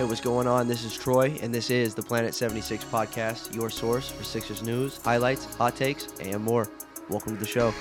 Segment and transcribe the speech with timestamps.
[0.00, 0.66] Hey, what's going on?
[0.66, 4.96] This is Troy, and this is the Planet 76 podcast, your source for Sixers news,
[4.96, 6.70] highlights, hot takes, and more.
[7.10, 7.74] Welcome to the show.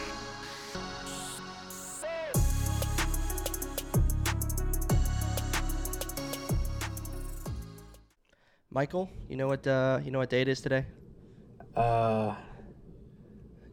[8.69, 10.87] Michael, you know what uh, you know what day it is today?
[11.73, 12.35] Uh,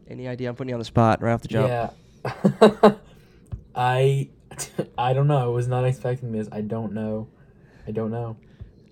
[0.07, 0.51] Any idea?
[0.51, 1.67] I'm putting you on the spot right off the jump.
[1.67, 2.93] yeah.
[3.75, 4.29] I
[4.97, 5.39] I don't know.
[5.39, 6.49] I was not expecting this.
[6.53, 7.27] I don't know.
[7.87, 8.37] I don't know.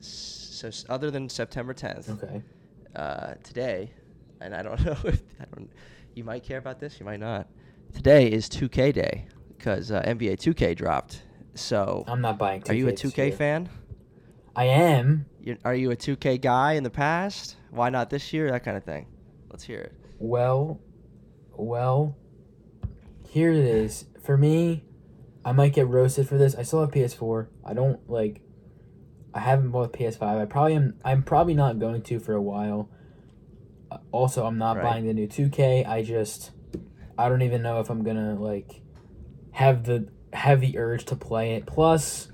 [0.00, 2.42] So, s- other than September 10th, Okay.
[2.94, 3.90] uh, today,
[4.40, 5.70] and I don't know if I don't,
[6.14, 7.48] you might care about this, you might not.
[7.92, 9.26] Today is 2K day
[9.56, 11.22] because uh, NBA 2K dropped.
[11.54, 13.32] So, I'm not buying 2K are you a this 2K year.
[13.32, 13.68] fan?
[14.56, 15.26] I am.
[15.40, 17.56] you are you a 2K guy in the past?
[17.70, 18.50] Why not this year?
[18.50, 19.06] That kind of thing.
[19.50, 19.92] Let's hear it.
[20.18, 20.80] Well,
[21.56, 22.16] well,
[23.28, 24.06] here it is.
[24.22, 24.84] For me,
[25.44, 26.54] I might get roasted for this.
[26.54, 27.48] I still have PS4.
[27.64, 28.40] I don't like.
[29.34, 30.22] I haven't bought PS5.
[30.22, 30.94] I probably am.
[31.04, 32.88] I'm probably not going to for a while.
[33.90, 34.84] Uh, Also, I'm not Right.
[34.84, 35.84] buying the new 2K.
[35.86, 36.52] I just,
[37.18, 38.80] I don't even know if I'm gonna like
[39.52, 41.66] have the have the urge to play it.
[41.66, 42.30] Plus,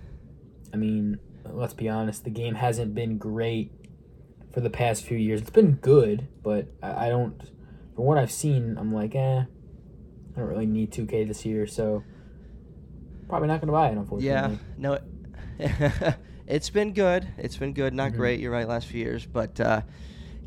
[0.72, 1.18] I mean,
[1.50, 2.24] let's be honest.
[2.24, 3.72] The game hasn't been great
[4.52, 5.40] for the past few years.
[5.40, 7.40] It's been good, but I, I don't.
[7.94, 12.02] From what I've seen, I'm like, eh, I don't really need 2K this year, so
[13.28, 13.96] probably not gonna buy it.
[13.96, 14.26] Unfortunately.
[14.28, 15.02] Yeah, no, it,
[16.50, 17.26] it's been good.
[17.38, 18.16] It's been good, not Mhm.
[18.16, 18.40] great.
[18.40, 19.82] You're right, last few years, but uh,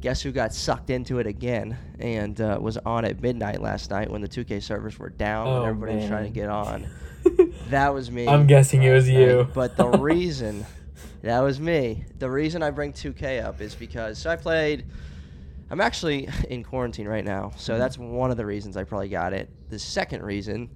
[0.01, 4.11] guess who got sucked into it again and uh, was on at midnight last night
[4.11, 6.87] when the 2K servers were down Oh, and everybody was trying to get on.
[7.69, 8.27] That was me.
[8.27, 9.47] I'm guessing it was last you.
[9.53, 10.65] But the reason
[11.21, 12.03] that was me.
[12.19, 14.85] The reason I bring 2K up is because so I played.
[15.71, 17.57] I'm actually in quarantine right now, Mm-hmm.
[17.59, 19.49] so that's one of the reasons I probably got it.
[19.69, 20.69] The second reason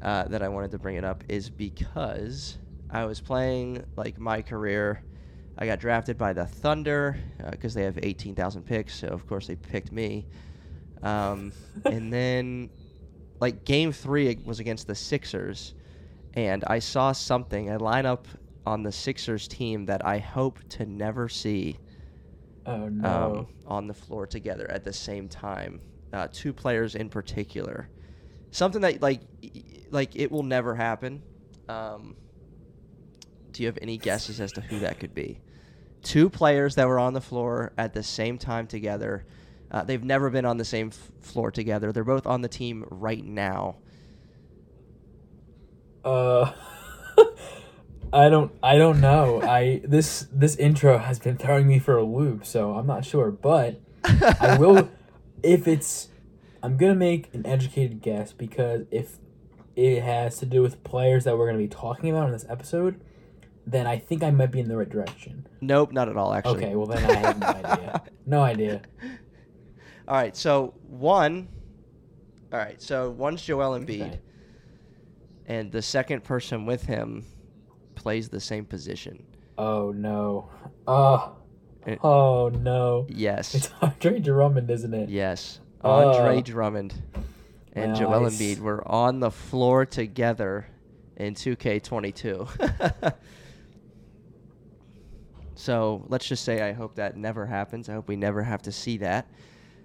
[0.00, 2.56] uh, that I wanted to bring it up is because
[2.92, 5.02] I was playing like my career.
[5.56, 7.16] I got drafted by the Thunder
[7.50, 10.26] because they have 18,000 picks, so of course they picked me.
[11.02, 11.52] Um,
[11.86, 12.70] and then,
[13.40, 15.74] like game three was against the Sixers,
[16.34, 18.26] and I saw something, a lineup
[18.66, 21.78] on the Sixers team that I hope to never see
[22.66, 23.08] oh no.
[23.08, 25.80] um, on the floor together at the same time.
[26.12, 27.88] Uh, two players in particular,
[28.50, 29.22] something that like
[29.90, 31.22] like it will never happen.
[31.68, 32.16] Um,
[33.52, 35.40] do you have any guesses as to who that could be?
[36.02, 39.24] Two players that were on the floor at the same time together.
[39.70, 41.92] Uh, they've never been on the same f- floor together.
[41.92, 43.76] They're both on the team right now.
[46.04, 46.52] Uh,
[48.12, 48.52] I don't.
[48.62, 49.40] I don't know.
[49.40, 53.30] I this this intro has been throwing me for a loop, so I'm not sure.
[53.30, 54.90] But I will
[55.42, 56.08] if it's.
[56.62, 59.18] I'm gonna make an educated guess because if
[59.74, 63.00] it has to do with players that we're gonna be talking about in this episode,
[63.66, 65.46] then I think I might be in the right direction.
[65.60, 66.34] Nope, not at all.
[66.34, 66.64] Actually.
[66.64, 68.02] Okay, well then I have no idea.
[68.26, 68.82] No idea.
[70.08, 71.48] All right, so one.
[72.52, 74.20] All right, so one's Joel Embiid, Okay.
[75.46, 77.24] and the second person with him
[77.94, 79.24] plays the same position.
[79.56, 80.50] Oh no.
[80.86, 81.36] Oh.
[81.86, 83.06] It- Oh no.
[83.08, 85.08] Yes, It's Andre Drummond, isn't it?
[85.08, 85.60] yes.
[85.82, 86.40] Andre Oh.
[86.42, 86.94] Drummond
[87.74, 88.38] and Joel Nice.
[88.38, 90.66] Embiid were on the floor together
[91.16, 93.14] in 2K22.
[95.54, 97.88] So let's just say I hope that never happens.
[97.88, 99.26] I hope we never have to see that.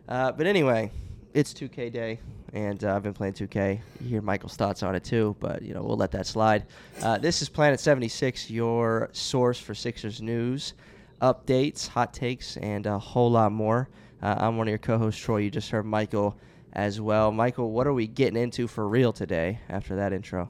[0.08, 0.92] Uh, but anyway,
[1.34, 2.20] it's 2K day,
[2.54, 3.80] and uh, I've been playing 2K.
[4.02, 6.66] You hear Michael's thoughts on it too, but you know we'll let that slide.
[7.02, 10.74] Uh, this is Planet 76, your source for Sixers news,
[11.22, 13.90] updates, hot takes, and a whole lot more.
[14.22, 15.38] Uh, I'm one of your co-hosts, Troy.
[15.38, 16.38] You just heard Michael
[16.74, 17.32] as well.
[17.32, 20.50] Michael, what are we getting into for real today after that intro?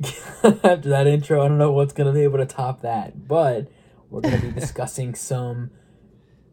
[0.42, 3.68] After that intro, I don't know what's gonna be able to top that, but
[4.12, 5.70] we're gonna be discussing some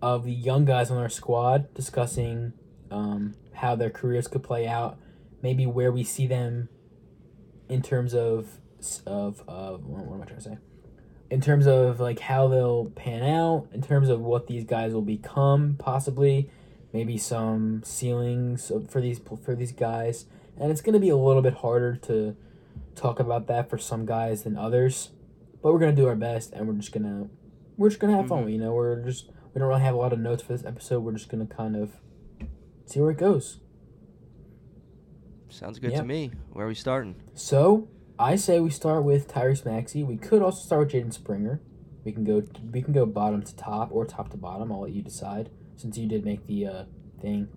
[0.02, 2.54] of the young guys on our squad, discussing
[2.90, 4.98] um, how their careers could play out,
[5.42, 6.70] maybe where we see them
[7.68, 8.60] in terms of
[9.06, 10.58] of of what am I trying to say?
[11.30, 15.02] In terms of like how they'll pan out, in terms of what these guys will
[15.02, 16.50] become, possibly,
[16.94, 20.26] maybe some ceilings for these for these guys,
[20.58, 22.38] and it's gonna be a little bit harder to
[22.96, 25.12] talk about that for some guys than others.
[25.62, 27.28] But we're gonna do our best, and we're just gonna
[27.80, 28.46] we're just gonna have fun.
[28.46, 28.52] Mhm.
[28.52, 31.00] You know, we're just we don't really have a lot of notes for this episode.
[31.04, 32.00] We're just gonna kind of
[32.86, 33.60] see where it goes.
[35.50, 36.02] Sounds good Yep.
[36.02, 36.32] to me.
[36.54, 37.16] Where are we starting?
[37.34, 37.88] So
[38.20, 40.04] I say we start with Tyrese Maxey.
[40.04, 41.62] We could also start with Jaden Springer.
[42.04, 44.72] We can go we can go bottom to top or top to bottom.
[44.72, 46.84] I'll let you decide since you did make the uh,
[47.22, 47.48] thing.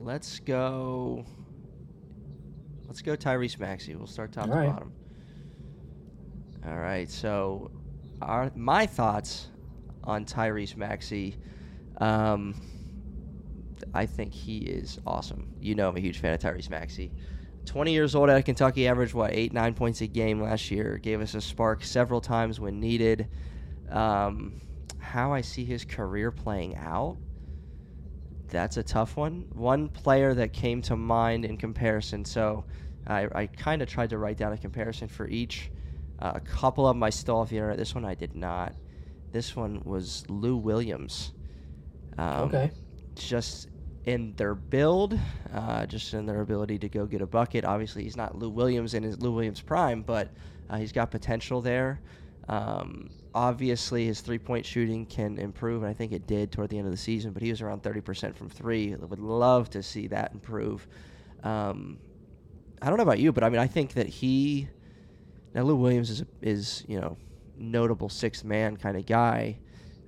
[0.00, 1.24] Let's go.
[2.86, 3.94] Let's go Tyrese Maxey.
[3.94, 4.70] We'll start top All to right.
[4.72, 4.92] bottom.
[6.66, 7.08] All right.
[7.10, 7.70] So
[8.22, 9.48] our my thoughts
[10.04, 11.36] on Tyrese Maxey.
[11.98, 12.54] Um,
[13.94, 15.48] I think he is awesome.
[15.60, 17.12] You know, I'm a huge fan of Tyrese Maxey.
[17.66, 20.98] 20 years old out of Kentucky, averaged what eight nine points a game last year.
[20.98, 23.28] Gave us a spark several times when needed.
[23.90, 24.60] Um,
[24.98, 27.16] how I see his career playing out,
[28.48, 29.46] that's a tough one.
[29.52, 32.24] One player that came to mind in comparison.
[32.24, 32.64] So
[33.06, 35.70] I, I kind of tried to write down a comparison for each.
[36.18, 37.78] Uh, a couple of them I off the internet.
[37.78, 38.74] This one I did not.
[39.32, 41.32] This one was Lou Williams.
[42.16, 42.70] Um, okay.
[43.14, 43.68] Just
[44.04, 45.18] in their build,
[45.52, 47.64] uh, just in their ability to go get a bucket.
[47.64, 50.32] Obviously, he's not Lou Williams in his Lou Williams prime, but
[50.70, 52.00] uh, he's got potential there.
[52.48, 56.78] Um, obviously, his three point shooting can improve, and I think it did toward the
[56.78, 58.94] end of the season, but he was around 30% from three.
[58.94, 60.86] Would love to see that improve.
[61.42, 61.98] Um,
[62.80, 64.68] I don't know about you, but I mean, I think that he.
[65.56, 67.16] Now, Lou Williams is, is you know,
[67.56, 69.58] notable sixth man kind of guy.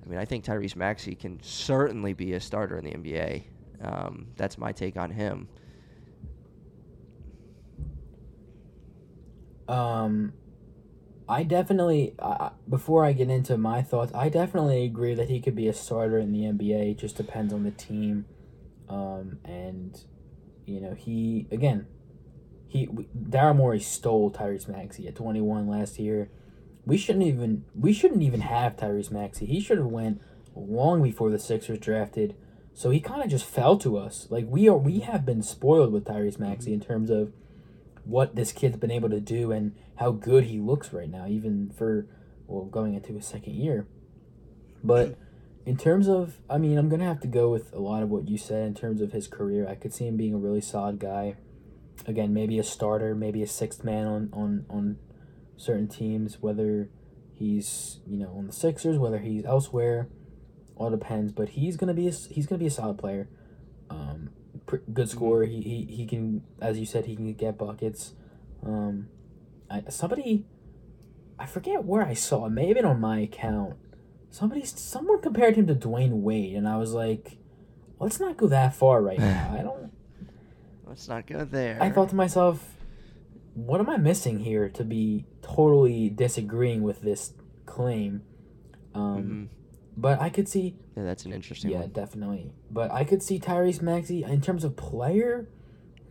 [0.05, 3.45] I mean, I think Tyrese Maxey can certainly be a starter in the NBA.
[3.81, 5.47] Um, that's my take on him.
[9.67, 10.33] Um,
[11.27, 15.55] I definitely, uh, before I get into my thoughts, I definitely agree that he could
[15.55, 16.91] be a starter in the NBA.
[16.91, 18.25] It just depends on the team.
[18.87, 19.99] Um, and,
[20.67, 21.87] you know, he, again,
[22.69, 26.29] he Daryl Morey stole Tyrese Maxey at 21 last year.
[26.85, 29.47] We shouldn't even we shouldn't even have Tyrese Maxey.
[29.47, 30.21] He should have went
[30.55, 32.35] long before the Sixers drafted.
[32.75, 34.27] So he kind of just fell to us.
[34.29, 37.33] Like we are we have been spoiled with Tyrese Maxey in terms of
[38.05, 41.71] what this kid's been able to do and how good he looks right now, even
[41.75, 42.05] for
[42.45, 43.87] well going into his second year.
[44.83, 45.17] But
[45.65, 48.29] in terms of, I mean, I'm gonna have to go with a lot of what
[48.29, 49.67] you said in terms of his career.
[49.67, 51.35] I could see him being a really solid guy.
[52.07, 54.97] Again, maybe a starter, maybe a sixth man on on on
[55.57, 56.89] certain teams, whether
[57.33, 60.09] he's you know on the Sixers, whether he's elsewhere,
[60.75, 61.31] all depends.
[61.31, 63.29] But he's gonna be a, he's gonna be a solid player,
[63.89, 64.29] um,
[64.65, 65.45] pr- good scorer.
[65.45, 68.13] He, he he can, as you said, he can get buckets.
[68.63, 69.07] Um,
[69.69, 70.45] I, somebody,
[71.37, 72.49] I forget where I saw it.
[72.49, 73.75] Maybe on my account.
[74.31, 77.39] Somebody, someone compared him to Dwyane Wade, and I was like,
[77.99, 79.55] let's not go that far right now.
[79.57, 79.91] I don't.
[80.89, 81.77] Let's not go there.
[81.79, 82.75] I thought to myself,
[83.53, 87.33] what am I missing here to be totally disagreeing with this
[87.67, 88.23] claim?
[88.95, 89.43] Um, hmm
[89.95, 91.89] But I could see, Yeah, that's an interesting yeah, one.
[91.91, 92.51] definitely.
[92.71, 95.47] But I could see Tyrese Maxey in terms of player,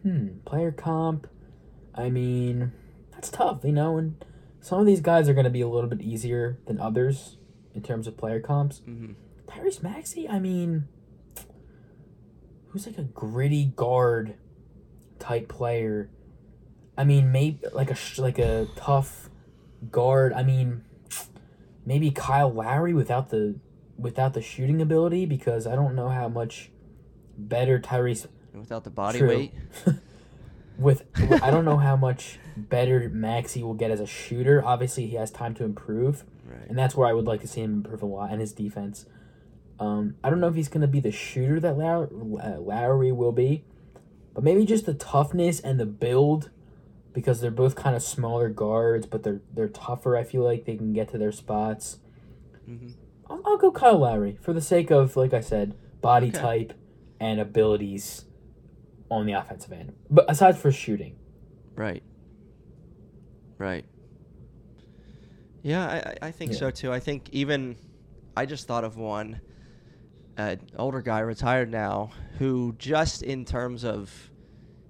[0.05, 1.27] hmm, player comp.
[1.95, 2.71] I mean,
[3.11, 3.97] that's tough, you know.
[3.99, 4.25] And
[4.61, 7.37] some of these guys are going to be a little bit easier than others
[7.75, 8.79] in terms of player comps.
[8.85, 9.13] hmm
[9.49, 10.87] Tyrese Maxey, I mean,
[12.69, 14.35] who's like a gritty guard
[15.19, 16.11] type player.
[16.97, 19.29] I mean, maybe like a like a tough
[19.91, 20.33] guard.
[20.33, 20.85] I mean,
[21.87, 23.57] maybe Kyle Lowry without the
[23.97, 26.71] without the shooting ability because I don't know how much
[27.37, 29.29] better Tyrese Without the body True.
[29.29, 29.55] weight.
[30.79, 31.05] with
[31.43, 34.65] I don't know how much better Maxey will get as a shooter.
[34.65, 36.69] Obviously, he has time to improve, Right.
[36.69, 39.07] and that's where I would like to see him improve a lot and his defense.
[39.81, 43.13] Um, I don't know if he's going to be the shooter that Low- uh, Lowry
[43.13, 43.65] will be,
[44.35, 46.51] but maybe just the toughness and the build,
[47.13, 50.17] because they're both kind of smaller guards, but they're they're tougher.
[50.17, 51.99] I feel like they can get to their spots.
[52.65, 52.91] hmm
[53.31, 56.39] I'll, I'll go Kyle Lowry for the sake of, like I said, body Okay.
[56.39, 56.73] type
[57.21, 58.25] and abilities
[59.11, 59.93] on the offensive end.
[60.09, 61.17] But aside for shooting,
[61.75, 62.03] Right.
[63.59, 63.85] Right.
[65.63, 66.59] Yeah, I, I- I think Yeah.
[66.59, 66.93] so too.
[66.93, 67.77] I think even
[68.37, 69.41] I just thought of one
[70.39, 74.31] uh, older guy retired now who just in terms of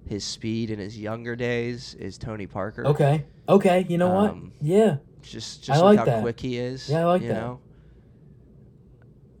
[0.07, 2.85] his speed in his younger days is Tony Parker.
[2.87, 4.67] okay, okay, you know Um, what?
[4.67, 6.21] Yeah, Just I just like how that.
[6.21, 6.89] quick he is.
[6.89, 7.33] Yeah, I like you that.
[7.41, 7.59] Know?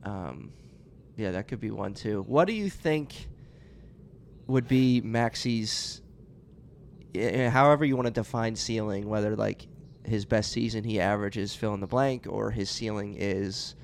[0.03, 0.51] Um,
[1.17, 2.23] yeah, that could be one too.
[2.27, 3.13] What do you think
[4.47, 6.01] would be Maxey's?
[7.13, 9.67] eh, However you want to define ceiling, whether like
[10.05, 13.75] his best season he averages fill in the blank, or his ceiling is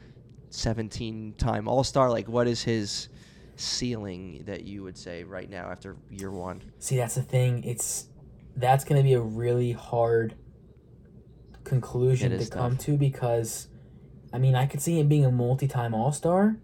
[0.56, 2.10] seventeen-time All Star.
[2.10, 3.10] Like, what is his
[3.58, 6.62] ceiling that you would say right now after year one?
[6.80, 7.64] see, that's the thing.
[7.64, 8.08] It's
[8.56, 10.36] that's gonna be a really hard
[11.64, 13.68] conclusion to is come to because,
[14.32, 16.58] I mean, I could see him being a multi-time All Star,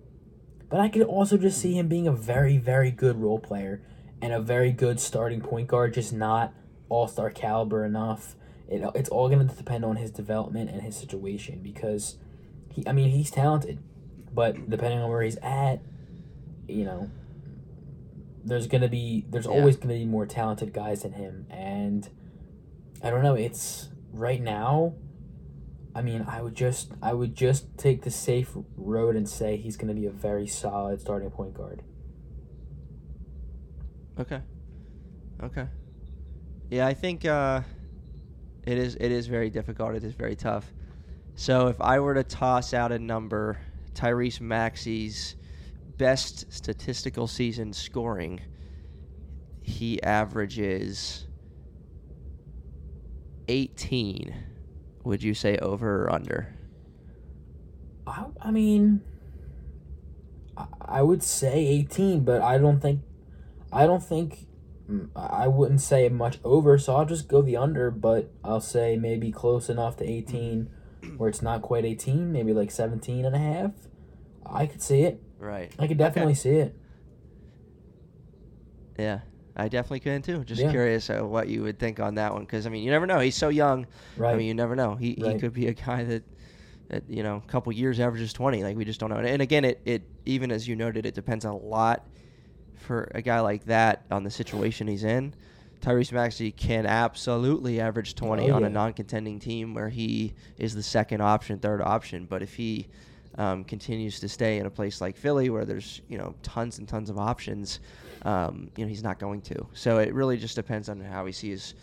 [0.69, 3.81] but I could also just see him being a very, very good role player
[4.21, 6.53] and a very good starting point guard, just not
[6.87, 8.35] All Star caliber enough.
[8.69, 12.15] It, it's all gonna depend on his development and his situation because
[12.71, 13.79] he, I mean, he's talented,
[14.33, 15.81] but depending on where he's at,
[16.67, 17.09] you know,
[18.43, 19.51] there's gonna be there's Yeah.
[19.51, 22.09] always gonna be more talented guys than him, and
[23.03, 23.35] I don't know.
[23.35, 24.93] It's right now.
[25.93, 29.75] I mean, I would just I would just take the safe road and say he's
[29.75, 31.83] going to be a very solid starting point guard.
[34.19, 34.39] Okay.
[35.43, 35.67] Okay.
[36.69, 37.61] Yeah, I think uh,
[38.65, 39.95] it is it is very difficult.
[39.95, 40.71] It is very tough.
[41.41, 43.57] So if I were to toss out a number,
[43.95, 45.35] Tyrese Maxey's
[45.97, 48.41] best statistical season scoring,
[49.63, 51.25] he averages
[53.47, 54.35] 18.
[55.03, 56.55] Would you say over or under?
[58.05, 59.01] I, I mean,
[60.55, 63.01] I, I would say 18, but I don't think,
[63.73, 64.45] I don't think,
[64.87, 68.95] mm, I wouldn't say much over, so I'll just go the under, but I'll say
[68.95, 70.69] maybe close enough to 18
[71.17, 73.71] where it's not quite 18, maybe like 17 and a half.
[74.45, 75.21] I could see it.
[75.39, 75.71] Right.
[75.79, 76.75] I could definitely see it.
[78.97, 79.19] Yeah,
[79.55, 80.43] I definitely could too.
[80.43, 80.71] Just Yeah.
[80.71, 83.19] curious uh, what you would think on that one, because I mean, you never know.
[83.19, 83.87] He's so young.
[84.17, 84.33] Right.
[84.33, 84.95] I mean, you never know.
[84.95, 86.23] He he could be a guy that
[86.89, 88.63] that you know, a couple years averages twenty.
[88.63, 89.17] Like we just don't know.
[89.17, 92.05] And, and again, it it even as you noted, it depends a lot
[92.75, 95.33] for a guy like that on the situation he's in.
[95.81, 100.83] Tyrese Maxey can absolutely average 20 Oh, on a non-contending team where he is the
[100.83, 102.25] second option, third option.
[102.25, 102.87] But if he
[103.35, 106.87] um, continues to stay in a place like Philly where there's you know tons and
[106.87, 107.79] tons of options,
[108.23, 109.67] um, you know he's not going to.
[109.73, 111.73] So it really just depends on how he sees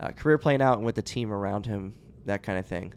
[0.00, 1.94] uh, career playing out and with the team around him,
[2.24, 2.94] that kind of thing.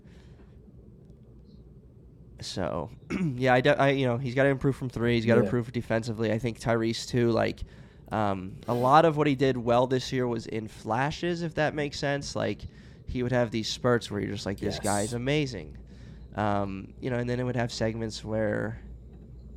[2.42, 2.90] So,
[3.36, 5.16] yeah, I, de- I you know he's got to improve from three.
[5.16, 5.46] He's got to Yeah.
[5.46, 6.32] improve defensively.
[6.32, 7.32] I think Tyrese too.
[7.32, 7.62] Like
[8.12, 11.74] um, a lot of what he did well this year was in flashes, if that
[11.74, 12.36] makes sense.
[12.36, 12.62] Like
[13.08, 14.84] he would have these spurts where you're just like, this Yes.
[14.84, 15.78] guy's amazing.
[16.36, 18.80] Um, you know, and then it would have segments where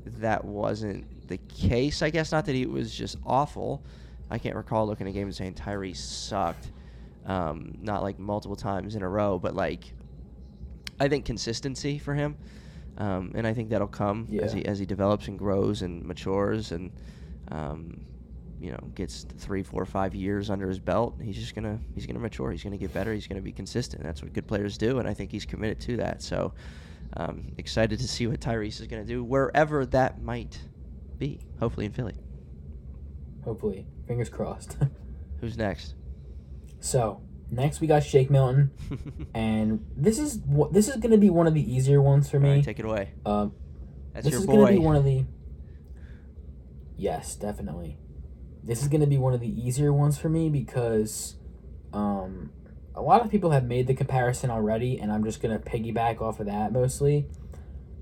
[0.05, 2.03] that wasn't the case.
[2.03, 3.83] I guess not that he was just awful.
[4.31, 6.71] I can't recall looking at a game and saying Tyree sucked.
[7.27, 9.93] Um, not like multiple times in a row, but like
[11.01, 12.37] I think consistency for him,
[12.97, 16.73] um, and I think that'll come as he as he develops and grows and matures
[16.73, 16.91] and
[17.51, 18.01] um,
[18.61, 21.17] you know gets three, four, five years under his belt.
[21.23, 22.51] He's just gonna he's gonna mature.
[22.51, 23.13] He's gonna get better.
[23.15, 24.03] He's gonna be consistent.
[24.03, 26.23] That's what good players do, and I think he's committed to that.
[26.23, 26.53] So
[27.17, 30.59] um, excited to see what Tyrese is gonna do wherever that might
[31.19, 31.41] be.
[31.61, 32.15] Hopefully in Philly.
[33.45, 33.87] Hopefully.
[34.07, 34.77] Fingers crossed.
[35.41, 35.95] Who's next?
[36.81, 38.71] so, next we got Shake Milton.
[39.35, 42.41] And this is wh- this is going to be one of the easier ones for
[42.41, 42.51] me.
[42.57, 43.11] right, take it away.
[43.25, 43.53] Um,
[44.13, 44.73] That's this your is going to boy.
[44.73, 45.25] be one of the.
[46.97, 47.97] Yes, definitely.
[48.69, 51.37] This is going to be one of the easier ones for me because
[51.95, 52.51] um,
[52.95, 56.21] a lot of people have made the comparison already, and I'm just going to piggyback
[56.21, 57.27] off of that mostly.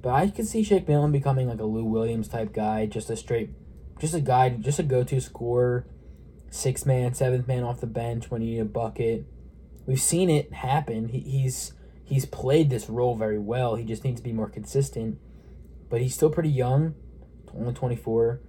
[0.02, 3.16] But I could see Shake Milton becoming like a Lou Williams type guy, just a
[3.16, 3.50] straight,
[4.00, 5.86] just a guy, just a go to scorer,
[6.50, 9.24] six man, seventh man off the bench when you need a bucket.
[9.86, 11.10] We've seen it happen.
[11.10, 13.76] He, he's he's played this role very well.
[13.76, 15.20] He just needs to be more consistent.
[15.88, 16.96] But he's still pretty young,
[17.54, 18.40] only 24,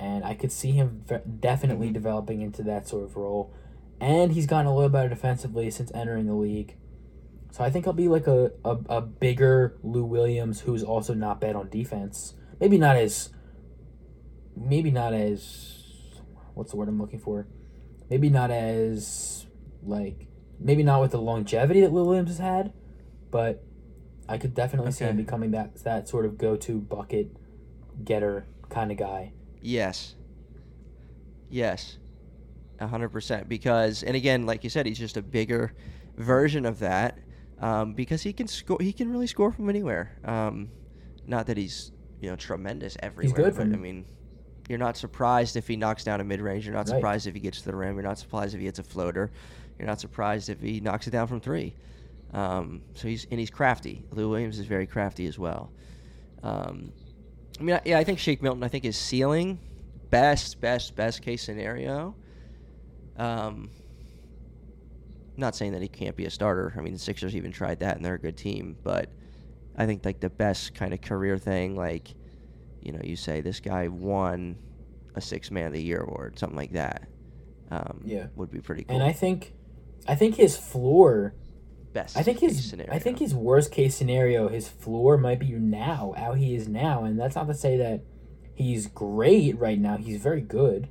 [0.00, 1.04] and I could see him
[1.40, 1.94] definitely mm-hmm.
[1.94, 3.52] developing into that sort of role.
[4.00, 6.76] And he's gotten a little better defensively since entering the league.
[7.50, 11.40] So I think he'll be like a, a, a bigger Lou Williams who's also not
[11.40, 12.34] bad on defense.
[12.60, 13.30] Maybe not as
[14.56, 15.74] maybe not as
[16.54, 17.46] what's the word I'm looking for?
[18.10, 19.46] Maybe not as
[19.82, 20.28] like
[20.60, 22.72] maybe not with the longevity that Lou Williams has had,
[23.30, 23.64] but
[24.28, 27.36] I could definitely see him becoming that that sort of go to bucket
[28.04, 29.32] getter kind of guy.
[29.62, 30.14] Yes.
[31.50, 31.98] Yes.
[32.80, 33.48] Hundred percent.
[33.48, 35.74] Because, and again, like you said, he's just a bigger
[36.16, 37.18] version of that.
[37.60, 38.78] Um, because he can score.
[38.80, 40.16] He can really score from anywhere.
[40.24, 40.68] Um,
[41.26, 43.46] not that he's you know tremendous everywhere.
[43.46, 44.04] He's good but I mean,
[44.68, 46.64] you're not surprised if he knocks down a mid range.
[46.66, 46.96] You're not Right.
[46.96, 47.94] surprised if he gets to the rim.
[47.94, 49.32] You're not surprised if he hits a floater.
[49.76, 51.74] You're not surprised if he knocks it down from three.
[52.32, 54.04] Um, so he's and he's crafty.
[54.12, 55.72] Lou Williams is very crafty as well.
[56.44, 56.92] Um,
[57.58, 58.62] I mean, I- yeah, I think Shake Milton.
[58.62, 59.58] I think his ceiling,
[60.10, 62.14] best, best, best case scenario.
[63.16, 63.70] Um,
[65.36, 66.72] not saying that he can't be a starter.
[66.76, 68.76] I mean, the Sixers even tried that, and they're a good team.
[68.82, 69.10] But
[69.76, 72.14] I think like the best kind of career thing, like
[72.80, 74.56] you know, you say this guy won
[75.16, 77.08] a Six Man of the Year award, something like that.
[77.70, 78.28] Um, Yeah.
[78.36, 78.94] would be pretty cool.
[78.96, 79.54] And I think
[80.06, 81.34] I think his floor
[81.92, 82.16] best.
[82.16, 82.92] I think case his scenario.
[82.92, 87.04] I think his worst case scenario, his floor might be now, how he is now,
[87.04, 88.02] and that's not to say that
[88.54, 89.96] he's great right now.
[89.96, 90.88] He's very good.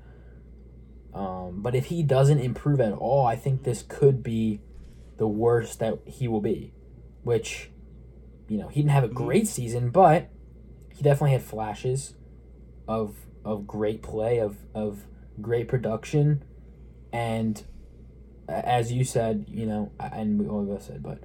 [1.14, 4.62] Um, but if he doesn't improve at all, I think this could be
[5.18, 6.74] the worst that he will be.
[7.24, 7.72] Which,
[8.48, 9.16] you know, he didn't have a Mhm.
[9.16, 10.30] great season, but
[10.94, 12.16] he definitely had flashes
[12.88, 15.08] of of great play, of of
[15.42, 16.44] great production,
[17.12, 17.64] and
[18.48, 21.20] as you said, you know, and we all us said, but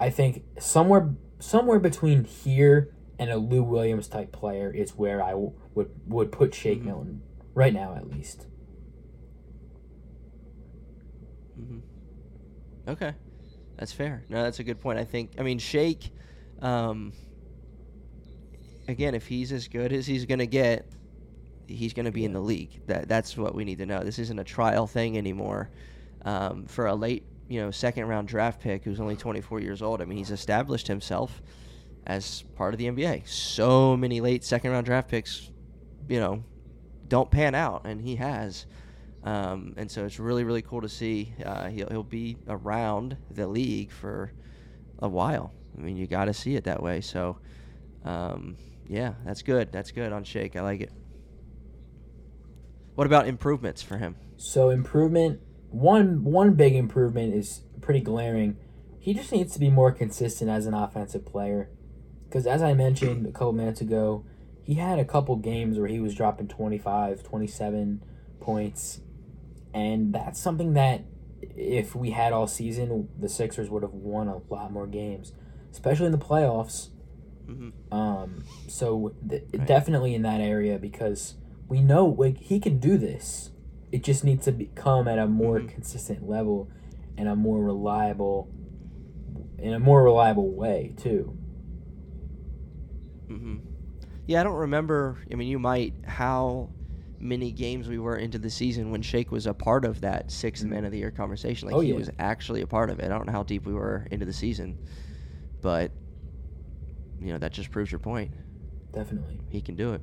[0.00, 5.30] I think somewhere somewhere between here and a Lou Williams type player is where I
[5.30, 6.86] w- would would put Shake Mhm.
[6.86, 7.22] Milton
[7.54, 8.46] right now at least.
[11.56, 11.78] hmm
[12.86, 13.14] Okay,
[13.76, 14.24] that's fair.
[14.28, 14.98] No, that's a good point.
[14.98, 15.32] I think.
[15.38, 16.10] I mean, Shake.
[16.60, 17.12] Um,
[18.88, 20.86] again, if he's as good as he's gonna get,
[21.66, 22.80] he's gonna be in the league.
[22.86, 24.00] That that's what we need to know.
[24.02, 25.70] This isn't a trial thing anymore.
[26.24, 30.00] Um, for a late, you know, second round draft pick who's only 24 years old.
[30.00, 31.42] I mean, he's established himself
[32.06, 33.28] as part of the NBA.
[33.28, 35.50] So many late second round draft picks,
[36.08, 36.42] you know,
[37.08, 38.66] don't pan out, and he has.
[39.22, 41.32] Um, and so it's really, really cool to see.
[41.44, 44.32] Uh, he'll, he'll be around the league for
[44.98, 45.52] a while.
[45.76, 47.00] I mean, you got to see it that way.
[47.00, 47.38] So,
[48.04, 49.72] um, yeah, that's good.
[49.72, 50.56] That's good on Shake.
[50.56, 50.92] I like it.
[52.94, 54.16] What about improvements for him?
[54.36, 55.40] So improvement
[55.74, 58.56] one one big improvement is pretty glaring.
[58.98, 61.68] He just needs to be more consistent as an offensive player.
[62.30, 64.24] Cuz as I mentioned a couple minutes ago,
[64.62, 68.02] he had a couple games where he was dropping 25, 27
[68.40, 69.00] points.
[69.74, 71.04] And that's something that
[71.42, 75.32] if we had all season, the Sixers would have won a lot more games,
[75.72, 76.90] especially in the playoffs.
[77.46, 79.66] hmm Um, so th- Right.
[79.66, 81.34] definitely in that area because
[81.68, 83.50] we know like he can do this.
[83.94, 85.68] It just needs to become at a more Mhm.
[85.68, 86.68] consistent level
[87.16, 88.48] and a more reliable,
[89.56, 91.32] in a more reliable way too.
[93.28, 93.58] hmm
[94.26, 95.18] Yeah, I don't remember.
[95.30, 96.70] I mean, you might how
[97.20, 100.64] many games we were into the season when Shake was a part of that 6th
[100.64, 100.70] Mhm.
[100.70, 101.68] man of the year conversation.
[101.68, 101.96] Like Oh, he yeah.
[101.96, 103.04] was actually a part of it.
[103.04, 104.76] I don't know how deep we were into the season,
[105.60, 105.92] but
[107.20, 108.32] you know that just proves your point.
[108.92, 110.02] Definitely, He can do it.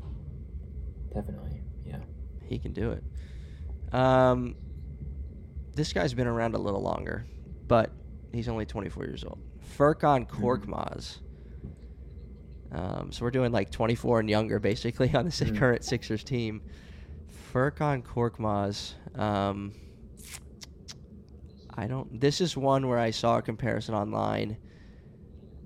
[1.13, 1.97] definitely, yeah.
[2.47, 3.03] He can do it.
[3.91, 4.55] Um,
[5.73, 7.25] this guy's been around a little longer,
[7.67, 7.91] but
[8.31, 9.39] he's only 24 years old.
[9.77, 11.19] Furkan Korkmaz.
[12.71, 15.57] Um, so we're doing like 24 and younger, basically, on the Mhm.
[15.57, 16.61] current Sixers team.
[17.53, 18.93] Furkan Korkmaz.
[19.19, 19.73] Um,
[21.73, 22.19] I don't.
[22.19, 24.57] This is one where I saw a comparison online,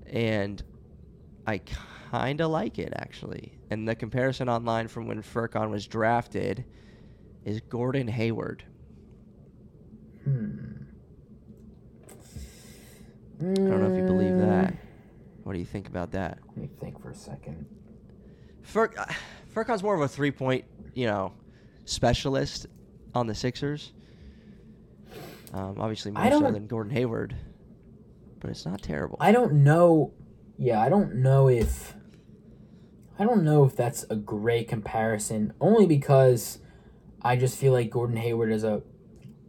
[0.06, 0.62] and
[1.46, 1.58] I
[2.10, 3.58] kind of like it actually.
[3.70, 6.64] And the comparison online from when Furkan was drafted
[7.46, 8.64] is Gordon Hayward.
[10.24, 10.58] Hmm.
[13.40, 14.72] I don't know if you believe that.
[14.72, 14.76] Mm,
[15.44, 16.38] What do you think about that?
[16.48, 17.66] Let me think for a second.
[18.62, 19.04] Fur- uh,
[19.54, 21.32] Furkan's more of a three-point, you know,
[21.84, 22.66] specialist
[23.14, 23.92] on the Sixers.
[25.52, 27.36] Um, obviously more so than Gordon Hayward,
[28.40, 29.16] but it's not terrible.
[29.20, 30.12] I don't know.
[30.58, 31.94] Yeah, I don't know if.
[33.18, 35.52] I don't know if that's a great comparison.
[35.60, 36.58] Only because
[37.26, 38.82] I just feel like Gordon Hayward is a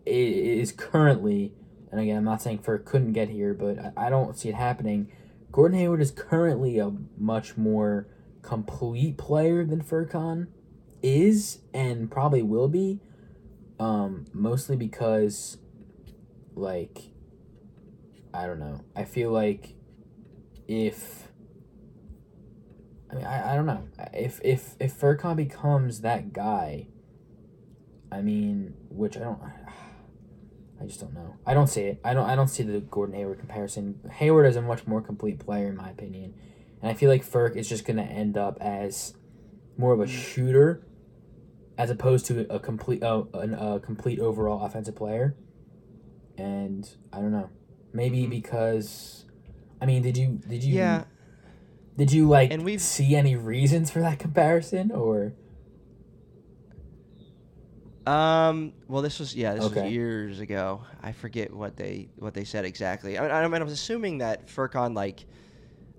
[0.04, 1.54] is currently,
[1.92, 4.56] and again, I'm not saying Fur couldn't get here, but I, I don't see it
[4.56, 5.12] happening.
[5.52, 8.08] Gordon Hayward is currently a much more
[8.42, 10.48] complete player than Furkan
[11.04, 13.00] is, and probably will be.
[13.80, 15.60] Um, mostly because,
[16.56, 17.12] like,
[18.34, 18.86] I don't know.
[18.96, 19.76] I feel like
[20.68, 21.28] if
[23.12, 23.88] I mean I, I don't know.
[24.16, 26.88] If if if Furkan becomes that guy,
[28.12, 29.40] I mean, which I don't
[30.82, 31.36] I just don't know.
[31.46, 32.00] I don't see it.
[32.04, 34.00] I don't I don't see the Gordon Hayward comparison.
[34.14, 36.34] Hayward is a much more complete player in my opinion.
[36.82, 39.16] And I feel like Ferk is just gonna end up as
[39.78, 40.84] more of a shooter
[41.78, 45.36] as opposed to a complete uh, an, a complete overall offensive player.
[46.38, 47.50] And I don't know.
[47.94, 48.30] Maybe Mhm.
[48.30, 49.26] because
[49.82, 51.06] I mean, did you did you yeah,
[51.98, 55.34] did you like And we've- see any reasons for that comparison or
[58.08, 58.74] Um.
[58.88, 59.56] Well, this was yeah.
[59.56, 59.84] This Okay.
[59.84, 60.82] was years ago.
[61.02, 63.18] I forget what they what they said exactly.
[63.18, 65.26] I I mean, I was assuming that Furkan, like,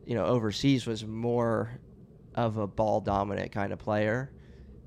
[0.07, 1.79] you know, overseas was more
[2.35, 4.33] of a ball dominant kind of player,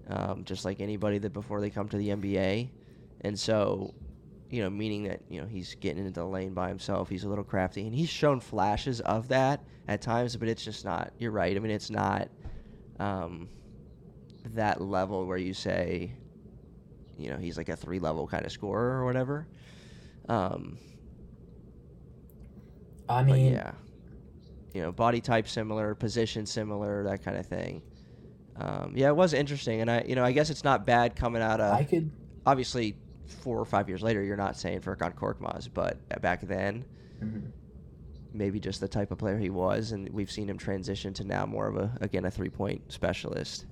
[0.08, 2.70] um, just like anybody that before they come to the NBA,
[3.22, 3.94] and so,
[4.50, 7.08] you know, meaning that you know he's getting into the lane by himself.
[7.08, 10.86] He's a little crafty, and he's shown flashes of that at times, but it's just
[10.86, 11.12] not.
[11.20, 11.56] You're right.
[11.56, 12.30] I mean, it's not.
[13.00, 13.50] Um,
[14.54, 16.14] that level where you say
[17.22, 19.48] you know he's like a three level kind of scorer or whatever.
[20.30, 20.78] Um,
[23.10, 23.74] I mean yeah,
[24.74, 27.82] you know, body type similar, position similar, that kind of thing.
[28.58, 31.42] Um, yeah, it was interesting, and I, you know, I guess it's not bad coming
[31.42, 32.12] out of I could
[32.46, 34.24] obviously four or five years later.
[34.24, 36.86] You're not saying Furkan Korkmaz, but back then,
[37.22, 37.52] mhm.
[38.34, 41.46] maybe just the type of player he was, and we've seen him transition to now
[41.46, 43.66] more of a again a three point specialist.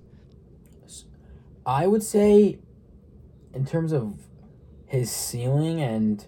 [1.65, 2.57] I would say
[3.53, 4.19] in terms of
[4.85, 6.25] his ceiling and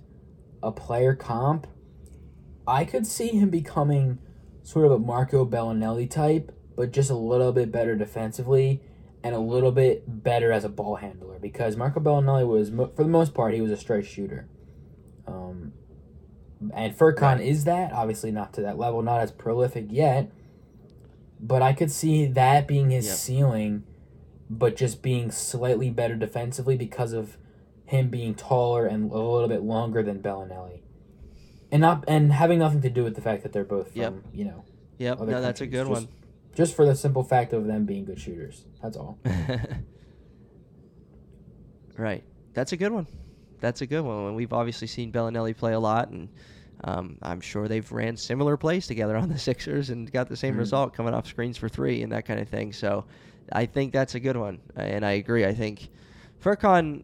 [0.61, 1.67] a player comp,
[2.67, 4.19] I could see him becoming
[4.63, 8.81] sort of a Marco Belinelli type, but just a little bit better defensively
[9.23, 13.09] and a little bit better as a ball handler because Marco Belinelli was, for the
[13.09, 14.47] most part, he was a straight shooter.
[15.27, 15.73] Um,
[16.73, 17.41] and Furkan right.
[17.41, 20.31] is that, obviously not to that level, not as prolific yet,
[21.39, 23.15] but I could see that being his yep.
[23.15, 23.83] ceiling,
[24.57, 27.37] but just being slightly better defensively because of
[27.85, 30.81] him being taller and a little bit longer than Belinelli.
[31.71, 34.13] And not and having nothing to do with the fact that they're both from, yep.
[34.33, 34.65] you know.
[34.97, 36.07] Yep, no, that's a good just, one
[36.55, 38.65] just for the simple fact of them being good shooters.
[38.81, 39.19] That's all.
[41.97, 42.23] right.
[42.53, 43.07] That's a good one.
[43.59, 44.27] That's a good one.
[44.27, 46.27] And we've obviously seen Belinelli play a lot, and
[46.83, 50.51] um, I'm sure they've ran similar plays together on the Sixers and got the same
[50.51, 50.59] mm-hmm.
[50.59, 52.73] result coming off screens for three and that kind of thing.
[52.73, 53.05] So
[53.51, 55.45] I think that's a good one, and I agree.
[55.45, 55.89] I think
[56.43, 57.03] Furkan,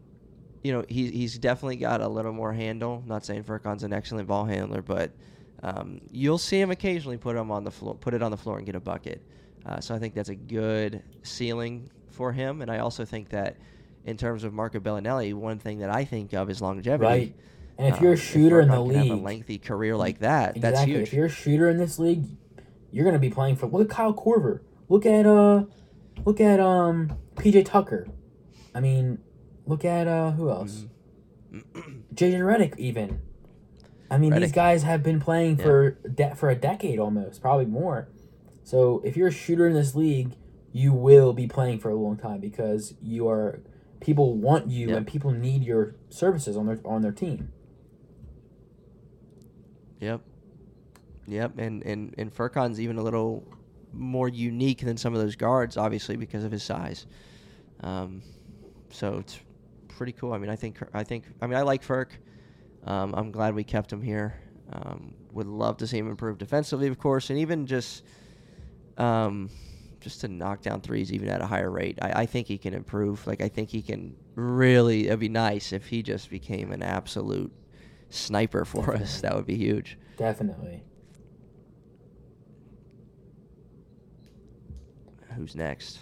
[0.64, 3.04] you know, he, he's definitely got a little more handle.
[3.06, 5.12] Not saying Furkan's an excellent ball handler, but
[5.64, 8.58] um, you'll see him occasionally put him on the floor, put it on the floor
[8.58, 9.22] and get a bucket.
[9.66, 12.62] Uh, so I think that's a good ceiling for him.
[12.62, 13.58] And I also think that
[14.06, 17.04] in terms of Marco Belinelli, one thing that I think of is longevity.
[17.06, 17.36] Right.
[17.78, 20.62] And if you're a shooter in the league, have a lengthy career like that, exactly.
[20.62, 21.08] that's huge.
[21.10, 22.24] If you're a shooter in this league,
[22.92, 23.68] you're going to be playing for.
[23.68, 24.62] Look at Kyle Korver.
[24.90, 25.66] Look at uh,
[26.26, 28.08] look at um PJ Tucker.
[28.74, 29.20] I mean,
[29.66, 30.86] look at uh who else?
[31.52, 32.14] Mm-hmm.
[32.14, 33.22] JJ Redick even.
[34.10, 34.40] I mean, Redick.
[34.42, 35.64] these guys have been playing yeah.
[35.64, 38.10] for de- for a decade almost, probably more.
[38.64, 40.36] So if you're a shooter in this league,
[40.72, 43.62] you will be playing for a long time because you are
[44.00, 44.98] people want you yep.
[44.98, 47.52] and people need your services on their on their team.
[50.00, 50.22] Yep.
[51.28, 53.46] Yep, and and and Furkan's even a little
[53.93, 57.06] more unique than some of those guards, obviously because of his size.
[57.82, 58.21] Um,
[58.89, 59.39] so it's
[59.88, 60.34] pretty cool.
[60.34, 62.10] I mean, I think I think I mean I like Ferk.
[62.86, 64.39] Um, I'm glad we kept him here.
[64.71, 68.04] Um, would love to see him improve defensively, of course, and even just
[68.97, 69.50] um,
[70.00, 72.00] just to knock down threes even at a higher rate.
[72.02, 73.26] I, I think he can improve.
[73.28, 75.08] Like I think he can really.
[75.08, 77.52] It'd be nice if he just became an absolute
[78.10, 79.21] sniper for us.
[79.21, 79.97] That would be huge.
[80.17, 80.84] Definitely.
[85.38, 86.00] Who's next?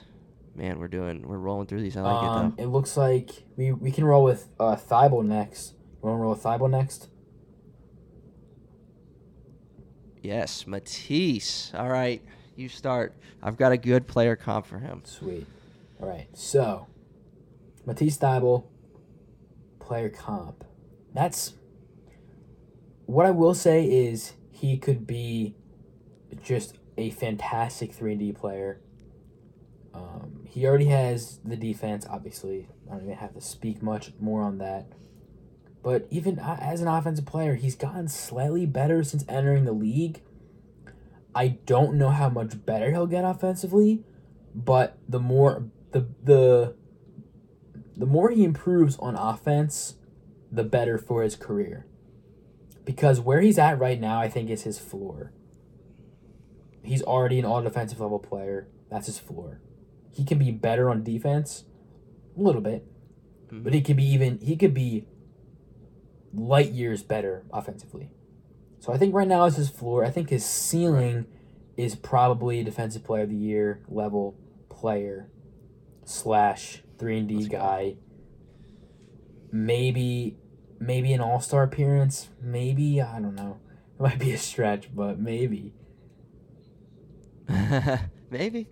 [0.55, 1.97] Man, we're doing we're rolling through these.
[1.97, 2.63] I like um, it though.
[2.63, 5.73] It looks like we we can roll with uh Thybulle next.
[6.01, 7.09] You want to roll with Thybulle next?
[10.21, 11.71] Yes, Matisse.
[11.75, 12.21] All right
[12.55, 13.13] you start.
[13.43, 15.01] I've got a good player comp for him.
[15.05, 15.45] Sweet.
[16.01, 16.27] All right.
[16.33, 16.87] So,
[17.85, 18.65] Matisse Thybulle,
[19.79, 20.63] player comp.
[21.13, 21.53] That's
[23.05, 25.55] what I will say is he could be
[26.41, 28.81] just a fantastic 3D player.
[29.95, 32.67] Um, he already has the defense, obviously.
[32.87, 34.87] I don't even have to speak much more on that.
[35.81, 40.21] But even as an offensive player, he's gotten slightly better since entering the league.
[41.35, 44.03] I don't know how much better he'll get offensively,
[44.53, 46.75] but the more the the
[47.95, 49.95] the more he improves on offense,
[50.51, 51.85] the better for his career.
[52.83, 55.31] Because where he's at right now, I think is his floor.
[56.83, 58.67] He's already an all defensive level player.
[58.89, 59.61] That's his floor.
[60.15, 61.65] He can be better on defense,
[62.37, 62.87] a little bit,
[63.47, 63.63] mm-hmm.
[63.63, 65.05] but he could be even he could be
[66.33, 68.11] light years better offensively.
[68.79, 70.05] So I think right now is his floor.
[70.05, 71.25] I think his ceiling
[71.75, 74.37] is probably defensive player of the year level
[74.69, 75.29] player
[76.05, 77.95] slash three and D guy.
[79.51, 80.37] Maybe
[80.79, 82.29] maybe an all star appearance.
[82.41, 83.59] Maybe I don't know.
[83.97, 85.73] It might be a stretch, but maybe.
[88.29, 88.69] maybe.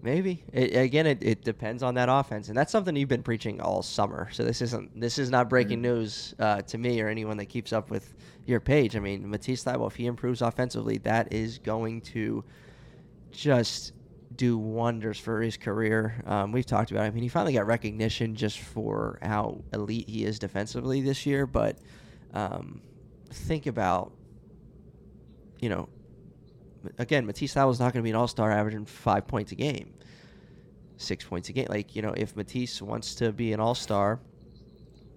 [0.00, 3.60] Maybe it, again, it, it depends on that offense, and that's something you've been preaching
[3.60, 4.28] all summer.
[4.32, 5.94] So this isn't this is not breaking mm-hmm.
[5.94, 8.14] news uh, to me or anyone that keeps up with
[8.46, 8.94] your page.
[8.94, 12.44] I mean, Matisse Thybulle, if he improves offensively, that is going to
[13.32, 13.92] just
[14.36, 16.22] do wonders for his career.
[16.26, 17.04] Um, we've talked about.
[17.04, 17.08] It.
[17.08, 21.44] I mean, he finally got recognition just for how elite he is defensively this year.
[21.44, 21.78] But
[22.34, 22.82] um,
[23.30, 24.12] think about,
[25.60, 25.88] you know,
[26.98, 29.92] again, Matisse was not going to be an all star averaging five points a game,
[30.96, 31.66] six points a game.
[31.68, 34.20] Like, you know, if Matisse wants to be an all star,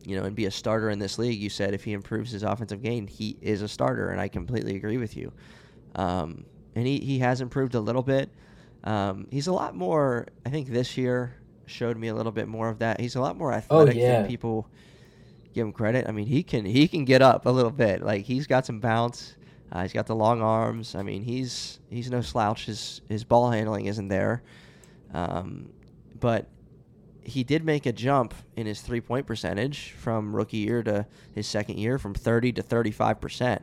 [0.06, 2.44] you know, and be a starter in this league, you said if he improves his
[2.44, 4.10] offensive game, he is a starter.
[4.10, 5.32] And I completely agree with you.
[5.96, 6.46] Um,
[6.76, 8.30] and he, he has improved a little bit.
[8.84, 11.36] Um, he's a lot more, I think this year
[11.68, 13.00] showed me a little bit more of that.
[13.00, 14.22] He's a lot more athletic oh, yeah.
[14.22, 14.68] than people
[15.54, 16.08] give him credit.
[16.08, 18.02] I mean, he can he can get up a little bit.
[18.02, 19.36] Like he's got some bounce.
[19.72, 20.96] Uh, he's got the long arms.
[20.96, 22.66] I mean, he's he's no slouch.
[22.66, 24.44] His his ball handling isn't there,
[25.14, 25.72] um,
[26.20, 26.48] but
[27.24, 31.48] he did make a jump in his three point percentage from rookie year to his
[31.48, 33.62] second year, from thirty to thirty five percent.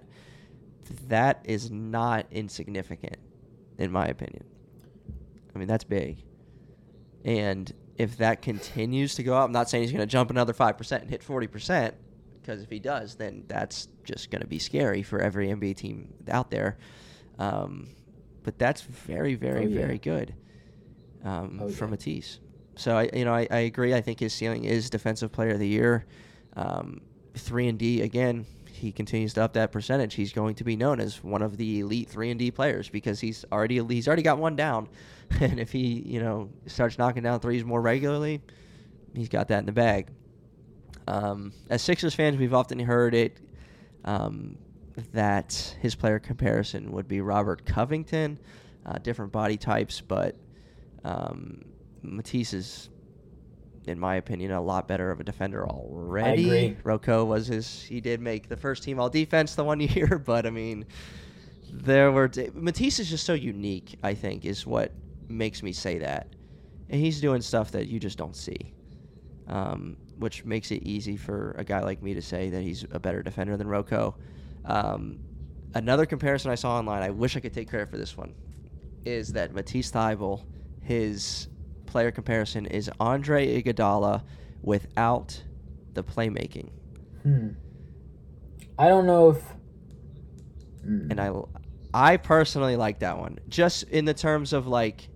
[1.08, 3.18] that is not insignificant,
[3.76, 4.44] in my opinion.
[5.54, 6.22] I mean, that's big.
[7.24, 10.52] And if that continues to go up, I'm not saying he's going to jump another
[10.52, 11.92] 5% and hit 40%,
[12.48, 16.14] because if he does, then that's just going to be scary for every NBA team
[16.30, 16.78] out there.
[17.38, 17.88] Um,
[18.42, 19.78] but that's very, very, Oh, yeah.
[19.80, 20.34] very good
[21.22, 21.90] um, Oh, for yeah.
[21.90, 22.40] Matisse.
[22.76, 23.92] So I, you know, I, I agree.
[23.92, 26.06] I think his ceiling is Defensive Player of the Year.
[26.56, 27.02] Um,
[27.34, 28.46] three and D again.
[28.72, 30.14] He continues to up that percentage.
[30.14, 33.20] He's going to be known as one of the elite three and D players because
[33.20, 34.88] he's already he's already got one down,
[35.40, 38.40] and if he you know starts knocking down threes more regularly,
[39.14, 40.08] he's got that in the bag.
[41.08, 43.38] Um, as Sixers fans, we've often heard it
[44.04, 44.58] um,
[45.12, 48.38] that his player comparison would be Robert Covington,
[48.84, 50.36] uh, different body types, but
[51.04, 51.64] um,
[52.02, 52.90] Matisse is,
[53.86, 56.44] in my opinion, a lot better of a defender already.
[56.44, 56.76] agree.
[56.84, 57.82] Rocco was his.
[57.82, 60.84] He did make the first team all defense the one year, but I mean,
[61.72, 63.98] there were Matisse is just so unique.
[64.02, 64.92] I think is what
[65.26, 66.28] makes me say that,
[66.90, 68.74] and he's doing stuff that you just don't see,
[69.46, 72.98] um, which makes it easy for a guy like me to say that he's a
[72.98, 74.16] better defender than Rocco.
[74.64, 75.20] Um,
[75.74, 78.34] another comparison I saw online, I wish I could take credit for this one,
[79.04, 80.44] is that Matisse Thybulle,
[80.82, 81.48] his
[81.86, 84.22] player comparison is Andre Iguodala
[84.62, 85.42] without
[85.94, 86.70] the playmaking.
[87.22, 87.50] Hmm.
[88.78, 89.42] I don't know if.
[90.82, 91.10] Hmm.
[91.10, 91.32] and I,
[91.92, 93.38] I personally like that one.
[93.48, 95.08] Just in the terms of like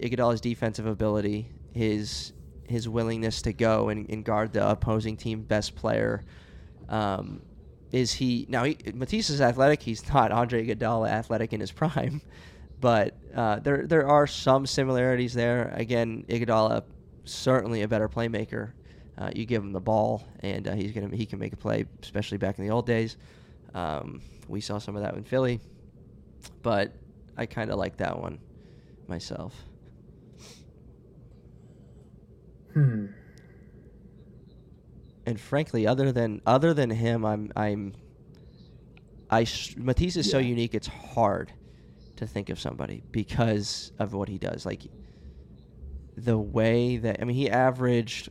[0.00, 2.32] Iguodala's defensive ability, his
[2.72, 6.24] his willingness to go and, and guard the opposing team best player.
[6.88, 7.42] Um,
[7.92, 8.64] is he now?
[8.64, 9.82] He, Matisse is athletic.
[9.82, 12.22] He's not Andre Iguodala athletic in his prime,
[12.80, 15.72] but uh, there there are some similarities there.
[15.76, 16.84] Again, Iguodala
[17.24, 18.72] certainly a better playmaker.
[19.18, 21.84] Uh, you give him the ball, and uh, he's gonna he can make a play,
[22.02, 23.16] especially back in the old days.
[23.74, 25.60] Um, we saw some of that in Philly,
[26.62, 26.94] but
[27.36, 28.38] I kind of like that one
[29.06, 29.54] myself.
[32.74, 33.06] Hmm.
[35.24, 37.94] And frankly, other than other than him, I'm I'm
[39.30, 40.74] I Matisse is so unique.
[40.74, 41.52] It's hard
[42.16, 44.66] to think of somebody because of what he does.
[44.66, 44.82] Like
[46.16, 48.30] the way that I mean, he averaged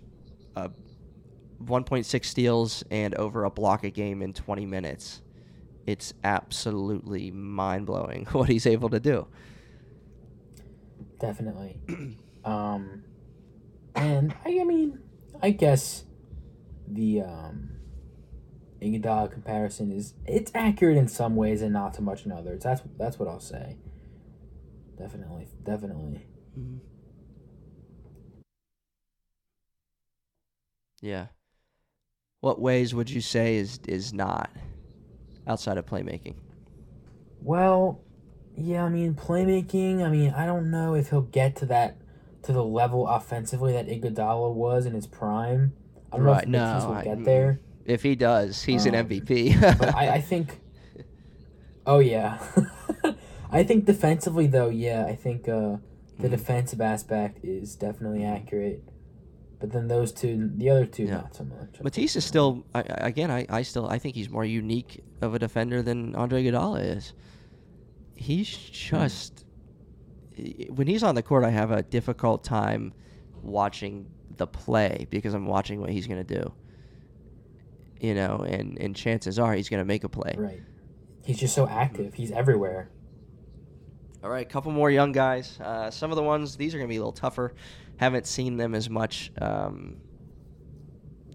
[0.56, 0.70] uh,
[1.64, 5.22] 1.6 steals and over a block a game in 20 minutes.
[5.88, 9.28] It's absolutely mind blowing what he's able to do.
[11.20, 11.80] Definitely.
[12.46, 13.04] um,
[13.96, 15.00] and I, I mean,
[15.42, 16.06] I guess
[16.88, 17.70] the um,
[18.82, 22.64] Iguodala comparison is it's accurate in some ways and not so much in others.
[22.64, 23.78] That's that's what I'll say.
[24.98, 26.26] Definitely, definitely.
[26.58, 26.80] Mhm.
[31.02, 31.28] Yeah.
[32.40, 34.50] What ways would you say is is not
[35.48, 36.36] outside of playmaking?
[37.42, 38.02] Well,
[38.56, 40.04] yeah, I mean playmaking.
[40.04, 41.98] I mean, I don't know if he'll get to that
[42.44, 45.74] to the level offensively that Iguodala was in his prime.
[46.12, 47.60] I don't Right, know if Matisse no, will get there.
[47.86, 49.60] If he does, he's an Um, MVP.
[49.80, 50.60] but I, I think.
[51.84, 52.38] Oh yeah,
[53.52, 55.78] I think defensively though, yeah, I think uh,
[56.20, 56.32] the Mhm.
[56.32, 58.84] defensive aspect is definitely accurate.
[59.60, 61.16] But then those two, the other two, Yeah.
[61.22, 61.82] not so much.
[61.84, 65.34] Matisse is still, I, I- again, I, I still, I think he's more unique of
[65.34, 67.14] a defender than Andre Iguodala is.
[68.16, 69.41] He's just,
[70.70, 72.94] when he's on the court, I have a difficult time
[73.42, 76.54] watching the play because I'm watching what he's going to do.
[78.00, 80.36] You know, and, and chances are he's going to make a play.
[80.38, 80.62] Right.
[81.24, 82.14] He's just so active.
[82.16, 82.90] He's everywhere.
[84.24, 85.60] All right, a couple more young guys.
[85.60, 87.54] Uh, some of the ones, these are going to be a little tougher.
[87.98, 89.32] Haven't seen them as much.
[89.40, 89.98] Um,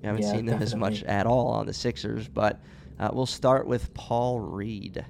[0.03, 2.61] haven't Yeah, seen them as much at all on the Sixers, but
[2.99, 5.05] uh, we'll start with Paul Reed,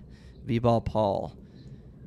[0.46, 1.36] B-ball Paul.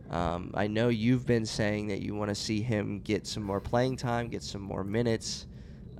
[0.09, 3.59] Um, I know you've been saying that you want to see him get some more
[3.59, 5.45] playing time, get some more minutes,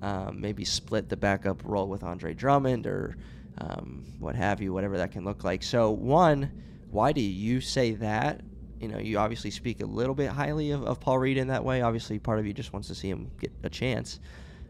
[0.02, 3.18] um, maybe split the backup role with Andre Drummond or
[3.60, 5.62] um, what have you, whatever that can look like.
[5.62, 6.52] So, one,
[6.90, 8.42] why do you say that?
[8.80, 11.64] You know, you obviously speak a little bit highly of, of Paul Reed in that
[11.64, 11.82] way.
[11.82, 14.20] Obviously, part of you just wants to see him get a chance.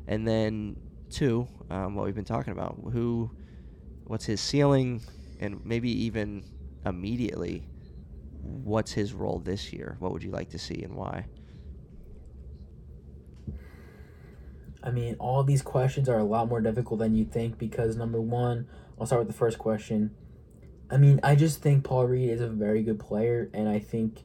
[0.07, 0.75] And then,
[1.09, 3.29] two, um, what we've been talking about, who,
[4.05, 5.01] what's his ceiling,
[5.39, 6.43] and maybe even
[6.85, 7.68] immediately,
[8.41, 9.97] what's his role this year?
[9.99, 11.25] What would you like to see and why?
[14.81, 18.21] I mean, all these questions are a lot more difficult than you think because number
[18.21, 18.67] one,
[18.99, 20.11] I'll start with the first question.
[20.89, 24.23] I mean, I just think Paul Reed is a very good player, and I think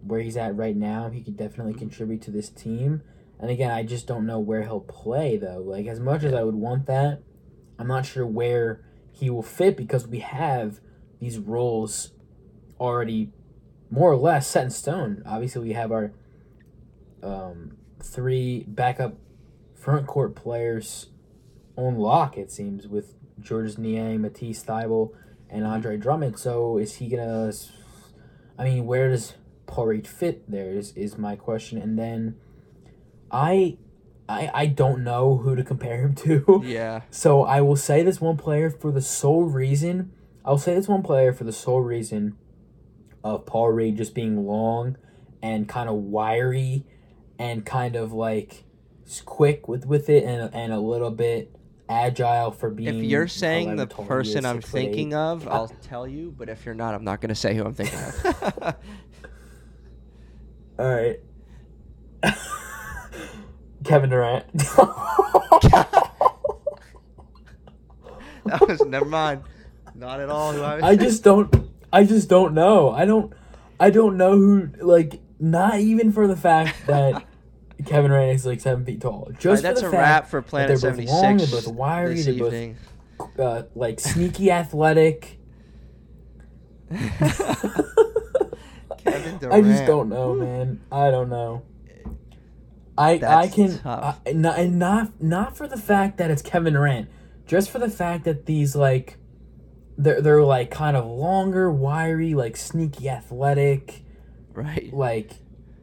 [0.00, 3.02] where he's at right now, he could definitely contribute to this team.
[3.40, 5.62] And again, I just don't know where he'll play though.
[5.64, 7.22] Like as much as I would want that,
[7.78, 10.80] I'm not sure where he will fit because we have
[11.20, 12.12] these roles
[12.78, 13.30] already
[13.90, 15.22] more or less set in stone.
[15.24, 16.12] Obviously, we have our
[17.22, 19.14] um, three backup
[19.74, 21.06] front court players
[21.76, 22.36] on lock.
[22.36, 25.12] It seems with Georges Niang, Matisse Thybulle,
[25.48, 26.38] and Andre Drummond.
[26.38, 27.52] So is he gonna?
[28.58, 29.34] I mean, where does
[29.66, 30.50] Paul Reed fit?
[30.50, 31.78] There is is my question.
[31.78, 32.36] And then,
[33.30, 33.78] I,
[34.28, 36.62] I I don't know who to compare him to.
[36.64, 37.02] Yeah.
[37.10, 40.12] So I will say this one player for the sole reason.
[40.44, 42.36] I'll say this one player for the sole reason
[43.24, 44.96] of Paul Reed just being long
[45.42, 46.84] and kind of wiry
[47.38, 48.64] and kind of like
[49.24, 51.54] quick with with it and and a little bit
[51.88, 52.96] agile for being.
[52.96, 54.84] If you're saying 11 the person I'm foot eight.
[54.84, 56.34] thinking of, I'll tell you.
[56.36, 58.76] But if you're not, I'm not going to say who I'm thinking of.
[60.78, 61.20] All right.
[63.84, 64.46] Kevin Durant.
[68.44, 69.42] that was never mind.
[69.94, 70.82] Not at all who I was.
[70.82, 71.63] I just don't.
[71.94, 72.90] I just don't know.
[72.90, 73.32] I don't.
[73.78, 74.68] I don't know who.
[74.80, 77.24] Like, not even for the fact that
[77.86, 79.30] Kevin Durant is like seven feet tall.
[79.38, 81.46] Just Alright, that's for a the wrap fact for Planet they're both 76 long, they're
[81.46, 85.38] both wiry, they're both uh, like sneaky athletic.
[86.90, 87.38] Kevin
[89.38, 89.44] Durant.
[89.52, 90.80] I just don't know, man.
[90.90, 91.62] I don't know.
[92.98, 93.80] I I can.
[93.84, 97.08] I, not and not not for the fact that it's Kevin Durant,
[97.46, 99.18] just for the fact that these like
[99.96, 104.02] they're they're like kind of longer, wiry, like sneaky athletic,
[104.52, 104.92] Right.
[104.92, 105.32] like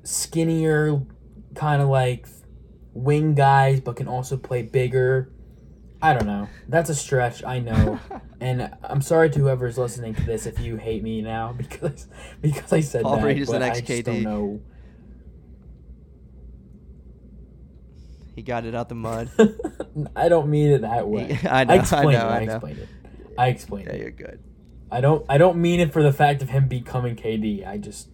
[0.03, 1.01] skinnier,
[1.55, 2.27] kind of like
[2.93, 5.31] wing guys, but can also play bigger.
[6.01, 6.47] I don't know.
[6.67, 7.99] That's a stretch, I know.
[8.41, 12.07] And I'm sorry to whoever's listening to this if you hate me now because
[12.41, 13.25] because I said Paul that.
[13.25, 14.05] Reed is the next I just KD.
[14.05, 14.61] don't know.
[18.35, 19.29] He got it out the mud.
[20.15, 21.37] I don't mean it that way.
[21.47, 21.73] I know.
[21.73, 22.09] I I, know.
[22.09, 22.15] it.
[22.15, 22.53] I, I know.
[22.55, 22.89] explained it.
[23.37, 24.01] I explained Yeah, it.
[24.01, 24.39] you're good.
[24.91, 25.25] I don't.
[25.29, 27.65] I don't mean it for the fact of him becoming KD.
[27.67, 28.09] I just.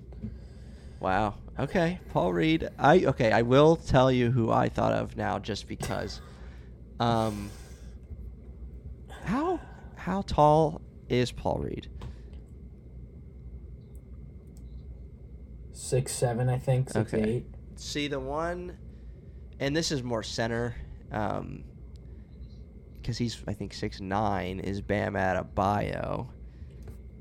[0.99, 1.35] Wow.
[1.59, 2.69] Okay, Paul Reed.
[2.77, 3.31] I okay.
[3.31, 6.21] I will tell you who I thought of now, just because.
[6.99, 7.49] Um.
[9.23, 9.59] How
[9.95, 11.89] how tall is Paul Reed?
[15.73, 16.89] Six seven, I think.
[16.89, 17.23] Six Okay.
[17.29, 17.45] eight.
[17.75, 18.77] See the one,
[19.59, 20.75] and this is more center,
[21.11, 21.63] um,
[23.07, 26.27] because he's I think six nine is Bam Adebayo.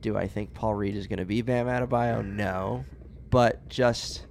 [0.00, 2.26] Do I think Paul Reed is going to be Bam Adebayo?
[2.26, 2.84] No,
[3.30, 4.26] but just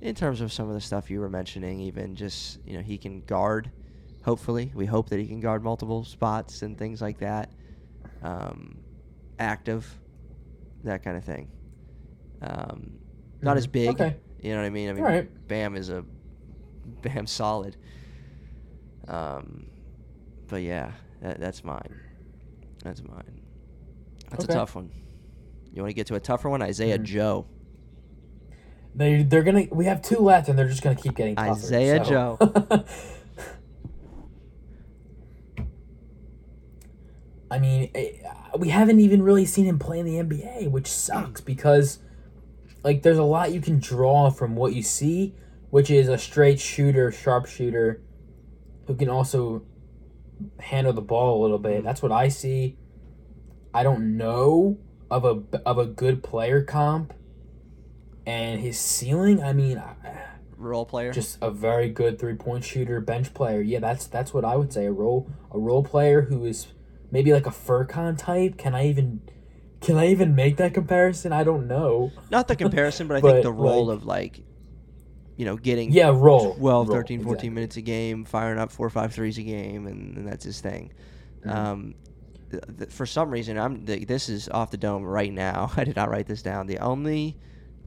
[0.00, 2.98] in terms of some of the stuff you were mentioning, even just you know he
[2.98, 3.72] can guard.
[4.22, 7.50] Hopefully, we hope that he can guard multiple spots and things like that.
[8.22, 8.78] Um,
[9.40, 9.98] active,
[10.84, 11.48] that kind of thing.
[12.42, 12.92] Um,
[13.42, 13.72] not as Mhm.
[13.72, 13.88] big.
[13.88, 14.16] Okay.
[14.40, 14.88] You know what I mean?
[14.88, 15.48] I mean, Alright.
[15.48, 16.04] Bam is a
[17.02, 17.76] Bam solid.
[19.08, 19.69] Um,
[20.50, 22.00] but yeah, that, that's mine.
[22.82, 23.40] That's mine.
[24.30, 24.52] That's Okay.
[24.52, 24.90] a tough one.
[25.72, 26.60] You want to get to a tougher one?
[26.62, 27.04] Isaiah Mhm.
[27.04, 27.46] Joe.
[28.94, 29.66] They they're gonna.
[29.70, 31.50] We have two left, and they're just gonna keep getting tougher.
[31.52, 32.38] Isaiah so.
[37.50, 38.10] I mean, eh,
[38.58, 41.98] we haven't even really seen him play in the NBA, which sucks because,
[42.84, 45.34] like, there's a lot you can draw from what you see,
[45.70, 48.00] which is a straight shooter, sharpshooter,
[48.86, 49.62] who can also
[50.60, 51.78] handle the ball a little bit.
[51.78, 51.86] Mm-hmm.
[51.86, 52.76] That's what I see.
[53.72, 54.78] I don't know
[55.10, 57.12] of a of a good player comp,
[58.26, 59.42] and his ceiling.
[59.42, 59.82] I mean,
[60.56, 61.12] Role player.
[61.12, 63.60] just a very good three point shooter, bench player.
[63.60, 64.86] Yeah, that's that's what I would say.
[64.86, 66.66] A role a role player who is
[67.10, 68.58] maybe like a Furkan type.
[68.58, 69.22] Can I even
[69.80, 71.32] can I even make that comparison?
[71.32, 72.12] I don't know.
[72.30, 74.40] Not the comparison, but I But, think the role like- of like,
[75.40, 76.54] you know, getting Yeah, role.
[76.56, 77.48] 12, Role, 13, 14 exactly.
[77.48, 80.60] minutes a game, firing up four or five threes a game, and, and that's his
[80.60, 80.92] thing.
[81.46, 81.50] Mhm.
[81.50, 81.94] Um,
[82.50, 85.72] th- th- for some reason, I'm th- this is off the dome right now.
[85.78, 86.66] I did not write this down.
[86.66, 87.38] The only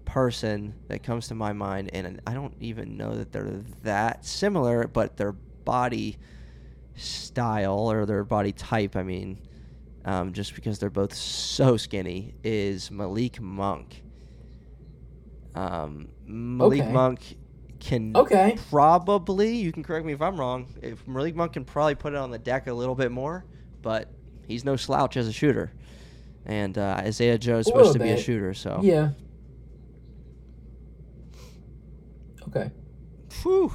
[0.05, 4.87] person that comes to my mind, and I don't even know that they're that similar,
[4.87, 6.17] but their body
[6.95, 9.39] style or their body type, I mean,
[10.05, 14.01] um, just because they're both so skinny, is Malik Monk.
[15.55, 16.91] Um, Malik Okay.
[16.91, 17.37] Monk
[17.83, 18.57] can Okay.
[18.69, 20.67] probably you can correct me if I'm wrong.
[20.81, 23.45] If Malik Monk can probably put it on the deck a little bit more,
[23.81, 24.09] but
[24.47, 25.71] he's no slouch as a shooter.
[26.45, 29.09] And uh, Isaiah Joe is supposed to little be a shooter, so Yeah.
[32.49, 32.69] Okay.
[33.41, 33.73] Whew,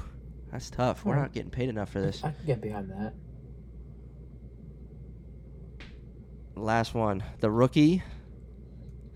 [0.52, 1.04] that's tough.
[1.04, 1.24] We're Alright.
[1.30, 2.22] not getting paid enough for this.
[2.22, 3.14] I can get behind that.
[6.54, 8.02] Last one, the rookie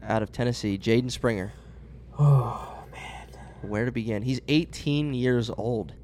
[0.03, 1.53] out of Tennessee, Jaden Springer.
[2.19, 2.69] Oh
[3.63, 4.23] Where to begin?
[4.23, 5.95] He's 18 years old.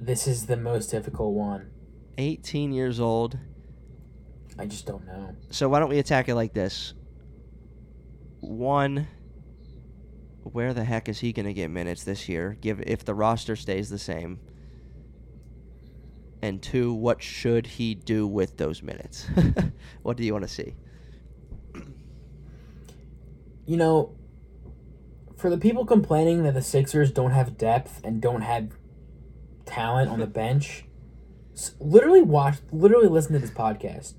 [0.00, 1.70] this is the most difficult one.
[2.18, 3.38] 18 years old.
[4.58, 5.34] I just don't know.
[5.50, 6.94] So why don't we attack it like this?
[8.42, 9.06] one,
[10.42, 12.58] where the heck is he going to get minutes this year?
[12.60, 14.40] Give if the roster stays the same.
[16.42, 19.28] And two, what should he do with those minutes?
[20.02, 20.74] what do you want to see?
[23.64, 24.16] You know,
[25.42, 28.70] for the people complaining that the Sixers don't have depth and don't have
[29.66, 30.84] talent on the bench,
[31.80, 34.14] literally watch, literally listen to this podcast.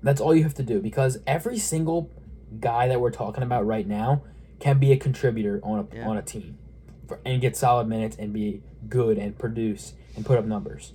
[0.00, 2.12] That's all you have to do because every single
[2.60, 4.22] guy that we're talking about right now
[4.60, 6.08] can be a contributor on a yeah.
[6.08, 6.58] on a team,
[7.08, 10.92] for, and get solid minutes and be good and produce and put up numbers.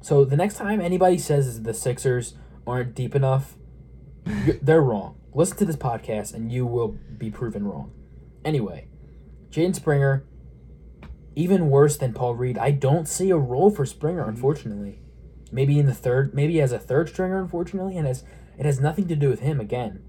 [0.00, 2.34] So the next time anybody says the Sixers
[2.68, 3.56] aren't deep enough,
[4.62, 5.18] they're wrong.
[5.34, 7.90] Listen to this podcast and you will be proven wrong.
[8.46, 8.86] Anyway,
[9.50, 10.24] Jaden Springer,
[11.34, 12.56] even worse than Paul Reed.
[12.56, 14.30] I don't see a role for Springer, mm-hmm.
[14.30, 15.00] unfortunately.
[15.50, 18.22] Maybe in the third, maybe as a third stringer, unfortunately, and as
[18.56, 19.60] it has nothing to do with him.
[19.60, 20.02] Again,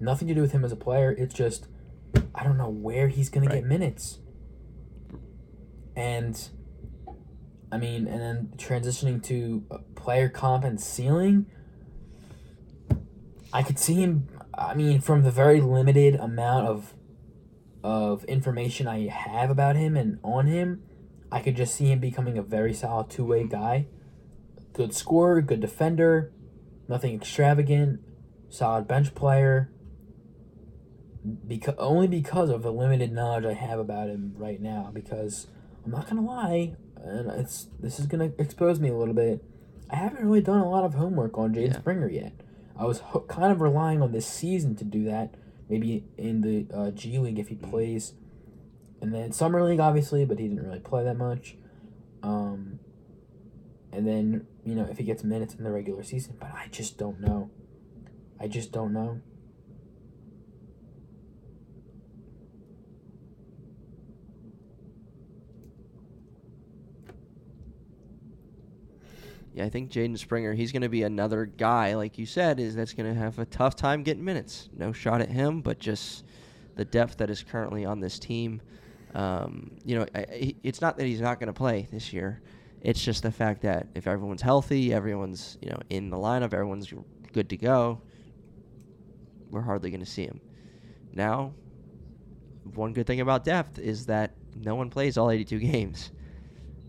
[0.00, 1.12] nothing to do with him as a player.
[1.12, 1.66] It's just
[2.34, 3.56] I don't know where he's gonna right.
[3.56, 4.18] get minutes.
[5.94, 6.48] And
[7.70, 9.64] I mean, and then transitioning to
[9.94, 11.46] player comp and ceiling,
[13.52, 14.28] I could see him.
[14.56, 16.94] I mean, from the very limited amount of
[17.82, 20.82] of information I have about him and on him,
[21.30, 23.86] I could just see him becoming a very solid two way guy.
[24.72, 26.32] Good scorer, good defender,
[26.88, 28.00] nothing extravagant,
[28.48, 29.70] solid bench player.
[31.46, 34.90] Because only because of the limited knowledge I have about him right now.
[34.92, 35.46] Because
[35.84, 39.44] I'm not gonna lie, and it's this is gonna expose me a little bit.
[39.88, 41.78] I haven't really done a lot of homework on Jaden yeah.
[41.78, 42.32] Springer yet.
[42.76, 45.34] I was ho- kind of relying on this season to do that
[45.72, 48.12] maybe in the uh, G League if he plays,
[49.00, 51.56] and then Summer League obviously, but he didn't really play that much.
[52.22, 52.78] Um,
[53.90, 56.98] and then you know if he gets minutes in the regular season, but I just
[56.98, 57.50] don't know.
[58.38, 59.22] I just don't know.
[69.54, 72.74] Yeah, I think Jaden Springer, he's going to be another guy, like you said, is
[72.74, 74.70] that's going to have a tough time getting minutes.
[74.74, 76.24] No shot at him, but just
[76.76, 78.62] the depth that is currently on this team.
[79.14, 82.40] Um, you know, I, it's not that he's not going to play this year.
[82.80, 86.92] It's just the fact that if everyone's healthy, everyone's you know in the lineup, everyone's
[87.32, 88.00] good to go.
[89.50, 90.40] We're hardly going to see him.
[91.12, 91.52] Now,
[92.74, 96.10] one good thing about depth is that no one plays all 82 games.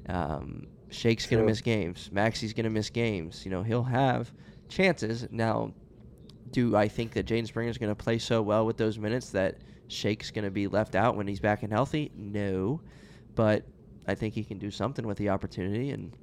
[0.08, 2.10] Um, Shake's going to miss games.
[2.12, 3.44] Maxey's going to miss games.
[3.44, 4.32] You know, he'll have
[4.70, 5.28] chances.
[5.32, 5.74] Now,
[6.52, 9.58] do I think that Jaden Springer's going to play so well with those minutes that
[9.88, 12.12] Shake's going to be left out when he's back and healthy?
[12.16, 12.80] No.
[13.34, 13.64] But
[14.08, 16.16] I think he can do something with the opportunity, and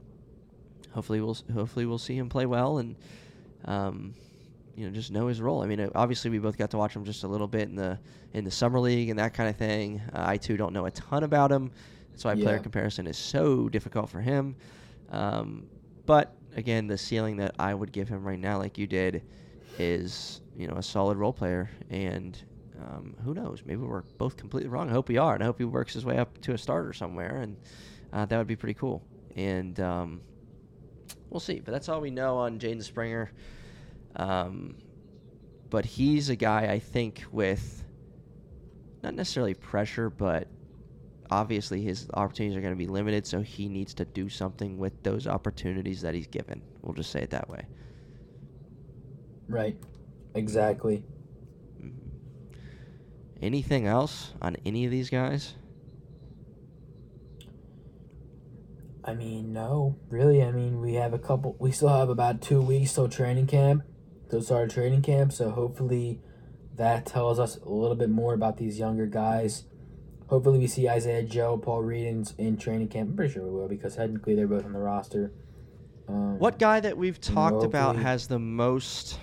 [0.93, 2.97] hopefully we'll hopefully we'll see him play well and
[3.65, 4.15] um,
[4.77, 5.63] you know just know his role.
[5.63, 7.99] I mean, obviously we both got to watch him just a little bit in the
[8.35, 10.01] in the summer league and that kind of thing.
[10.13, 11.73] Uh, I too don't know a ton about him.
[12.11, 12.45] That's why yeah.
[12.45, 14.57] player comparison is so difficult for him.
[15.11, 15.67] Um,
[16.07, 19.23] but again, the ceiling that I would give him right now, like you did,
[19.79, 21.71] is you know a solid role player.
[21.91, 22.39] And
[22.81, 23.63] um, who knows?
[23.65, 24.89] Maybe we're both completely wrong.
[24.89, 26.93] I hope we are, and I hope he works his way up to a starter
[26.93, 27.57] somewhere, and
[28.13, 29.03] uh, that would be pretty cool.
[29.37, 30.21] And um,
[31.29, 31.61] we'll see.
[31.61, 33.31] But that's all we know on Jaden Springer.
[34.17, 34.77] Um,
[35.71, 37.85] but he's a guy I think with
[39.03, 40.49] not necessarily pressure, but
[41.31, 45.03] obviously his opportunities are going to be limited, so he needs to do something with
[45.03, 46.63] those opportunities that he's given.
[46.83, 47.67] We'll just say it that way.
[49.49, 49.77] Right.
[50.35, 51.05] Exactly.
[51.81, 51.99] Mm-hmm.
[53.43, 55.55] Anything else on any of these guys?
[59.03, 60.43] I mean, no, really.
[60.43, 61.57] I mean, we have a couple.
[61.59, 63.83] We still have about two weeks till training camp,
[64.31, 65.33] to start training camp.
[65.33, 66.21] So hopefully,
[66.77, 69.65] that tells us a little bit more about these younger guys
[70.31, 73.11] Hopefully, we see Isaiah Joe, Paul Reed in, in training camp.
[73.11, 75.33] I'm pretty sure we will because technically they're both on the roster.
[76.09, 79.19] Um, what guy that we've talked about has the most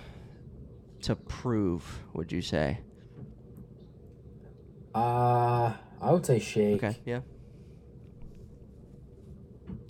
[1.04, 2.04] to prove?
[2.14, 2.82] Would you say?
[4.94, 6.84] Uh, I would say Shake.
[6.84, 6.98] Okay.
[7.06, 7.22] Yeah.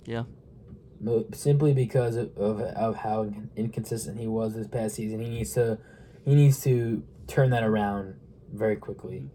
[0.04, 0.22] Yeah.
[1.32, 5.78] Simply because of, of, of how inconsistent he was this past season, he needs to
[6.24, 8.14] he needs to turn that around
[8.52, 9.30] very quickly.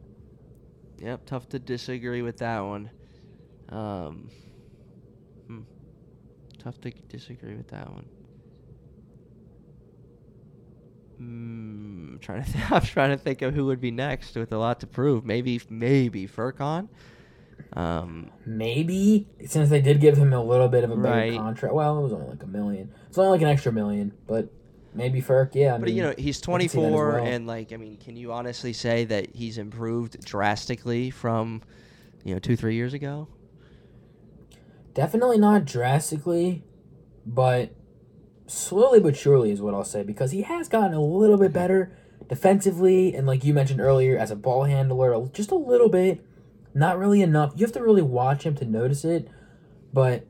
[1.03, 2.89] Yep, tough to disagree with that one.
[3.67, 4.29] Um,
[5.47, 5.59] hmm.
[6.59, 8.05] Tough to disagree with that one.
[11.21, 14.53] Mm, I'm trying to th- I'm trying to think of who would be next with
[14.53, 15.25] a lot to prove.
[15.25, 16.87] Maybe maybe Furkan.
[17.73, 21.37] Um, maybe since they did give him a little bit of a better right.
[21.37, 21.75] contract.
[21.75, 22.93] Well, it was only like a million.
[23.09, 24.47] It's only like an extra million, but
[24.93, 25.55] maybe Ferk.
[25.55, 27.25] Yeah, I But mean, you know, he's I can see that as 24, well.
[27.25, 31.61] and like, I mean, can you honestly say that he's improved drastically from,
[32.23, 33.27] you know, two, three years ago?
[34.93, 36.63] definitely not drastically,
[37.25, 37.71] but
[38.47, 41.91] slowly but surely is what I'll say because he has gotten a little bit better
[42.29, 46.23] defensively, and like you mentioned earlier, as a ball handler, just a little bit.
[46.75, 47.53] Not really enough.
[47.55, 49.27] You have to really watch him to notice it,
[49.93, 50.25] but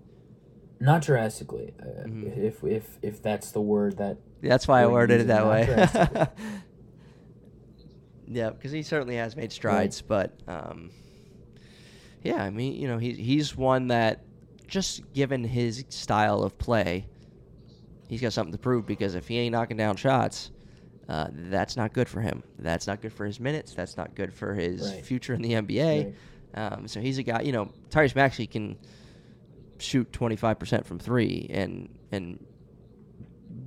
[0.84, 1.73] not drastically.
[1.81, 2.38] Uh, Mhm.
[2.38, 5.65] If if if that's the word that That's why I worded it that way.
[8.27, 10.91] yeah, because he certainly has made strides, but um,
[12.23, 14.23] yeah, I mean, you know, he he's one that
[14.67, 17.07] just given his style of play,
[18.07, 18.86] he's got something to prove.
[18.86, 20.51] Because if he ain't knocking down shots,
[21.09, 22.43] uh, that's not good for him.
[22.59, 23.73] That's not good for his minutes.
[23.73, 25.05] That's not good for his Right.
[25.05, 26.05] future in the NBA.
[26.05, 26.15] Right.
[26.55, 27.41] Um, so he's a guy.
[27.41, 28.77] You know, Tyrese Maxey can
[29.80, 32.43] shoot twenty five percent from three and and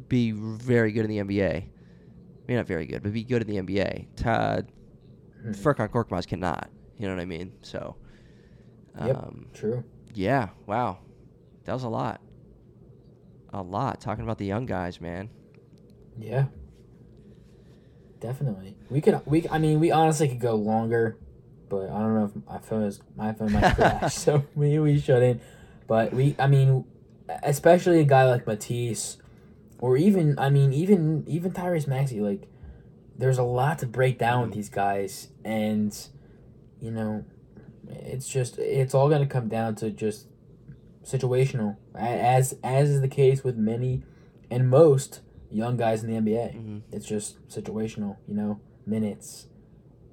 [0.09, 1.65] be very good in the NBA.
[2.47, 4.07] Maybe not very good, but be good in the NBA.
[4.17, 4.71] Todd
[5.45, 5.57] Mhm.
[5.57, 6.71] Furkan Korkmaz cannot.
[6.99, 7.53] You know what I mean?
[7.63, 7.97] So,
[9.05, 9.17] Yep.
[9.17, 9.85] um, True.
[10.15, 10.49] yeah.
[10.67, 10.99] Wow,
[11.65, 12.21] that was a lot.
[13.53, 15.29] A lot talking about the young guys, man.
[16.19, 16.47] Yeah.
[18.21, 18.77] Definitely.
[18.91, 21.17] We could we I mean we honestly could go longer,
[21.69, 24.99] but I don't know if my phone is my phone might crash, so maybe we
[24.99, 25.41] shouldn't.
[25.87, 26.85] But we I mean
[27.43, 29.19] especially a guy like Matisse
[29.79, 32.49] or even I mean even even Tyrese Maxey like
[33.19, 35.97] there's a lot to break down with these guys and
[36.81, 37.25] you know
[37.89, 40.27] it's just it's all going to come down to just
[41.05, 44.03] situational as as is the case with many
[44.51, 45.21] and most
[45.51, 46.55] young guys in the NBA.
[46.57, 46.83] Mhm.
[46.93, 49.47] It's just situational, you know, minutes,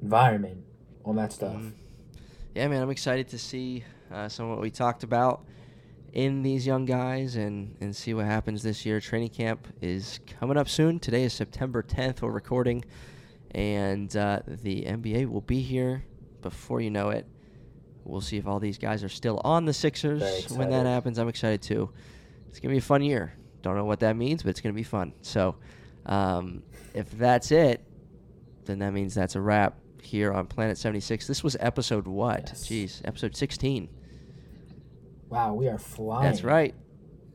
[0.02, 0.64] environment,
[1.04, 1.56] all that stuff.
[1.56, 1.72] Mhm.
[2.56, 5.44] Yeah, man, I'm excited to see uh, some of what we talked about
[6.14, 9.00] in these young guys and, and see what happens this year.
[9.00, 11.00] Training camp is coming up soon.
[11.00, 12.22] Today is September 10th.
[12.22, 12.86] We're recording,
[13.52, 16.06] and uh, the NBA will be here
[16.42, 17.26] before you know it.
[18.06, 21.18] We'll see if all these guys are still on the Sixers when that happens.
[21.18, 21.90] I'm excited too.
[22.50, 23.34] It's gonna be a fun year.
[23.64, 25.14] Don't know what that means, but it's gonna be fun.
[25.22, 25.56] So,
[26.06, 27.84] um, if that's it,
[28.66, 31.26] then that means that's a wrap here on Planet 76.
[31.28, 32.44] This was episode what?
[32.50, 32.68] Yes.
[32.68, 33.88] Jeez, episode 16.
[35.34, 36.26] Wow, we are flying.
[36.26, 36.76] That's right.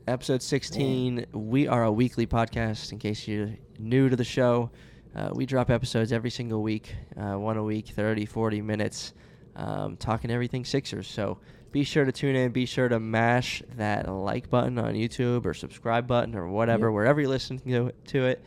[0.07, 1.25] Episode 16.
[1.33, 4.71] We are a weekly podcast, in case you're new to the show.
[5.13, 9.11] Uh, we drop episodes every single week, uh, one a week, 30, 40 minutes,
[9.57, 11.09] um, talking everything Sixers.
[11.09, 11.39] So
[11.73, 12.53] be sure to tune in.
[12.53, 16.93] Be sure to mash that like button on YouTube or subscribe button or whatever, Yep.
[16.93, 18.41] wherever you're listening to, to it.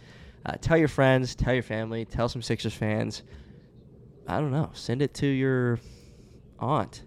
[0.46, 3.22] Uh, tell your friends, tell your family, tell some Sixers fans.
[4.26, 4.70] I don't know.
[4.72, 5.78] Send it to your
[6.58, 7.04] aunt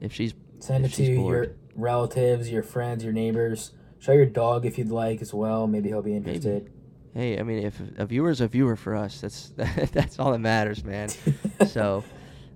[0.00, 3.72] if she's Send it to your relatives, your friends, your neighbors.
[3.98, 5.66] Show your dog if you'd like as well.
[5.66, 6.70] Maybe he'll be interested.
[7.14, 9.52] Hey, I mean, if a viewer's a viewer for us, that's
[9.92, 11.08] that's all that matters, man.
[11.66, 12.04] so,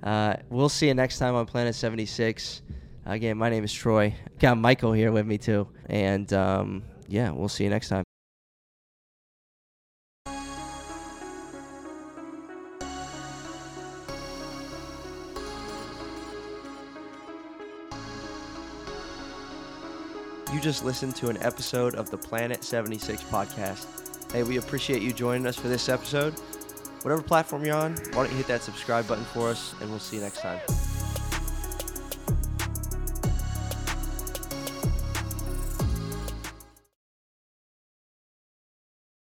[0.03, 2.63] uh, we'll see you next time on Planet 76.
[3.07, 4.15] Again, my name is Troy.
[4.39, 8.05] Got Michael here with me too, and um, yeah, we'll see you next time.
[20.61, 23.87] Just listened to an episode of the Planet 76 podcast.
[24.31, 26.35] Hey, we appreciate you joining us for this episode.
[27.03, 29.99] Whatever platform you're on, why don't you hit that subscribe button for us, and we'll
[29.99, 30.61] see you next time.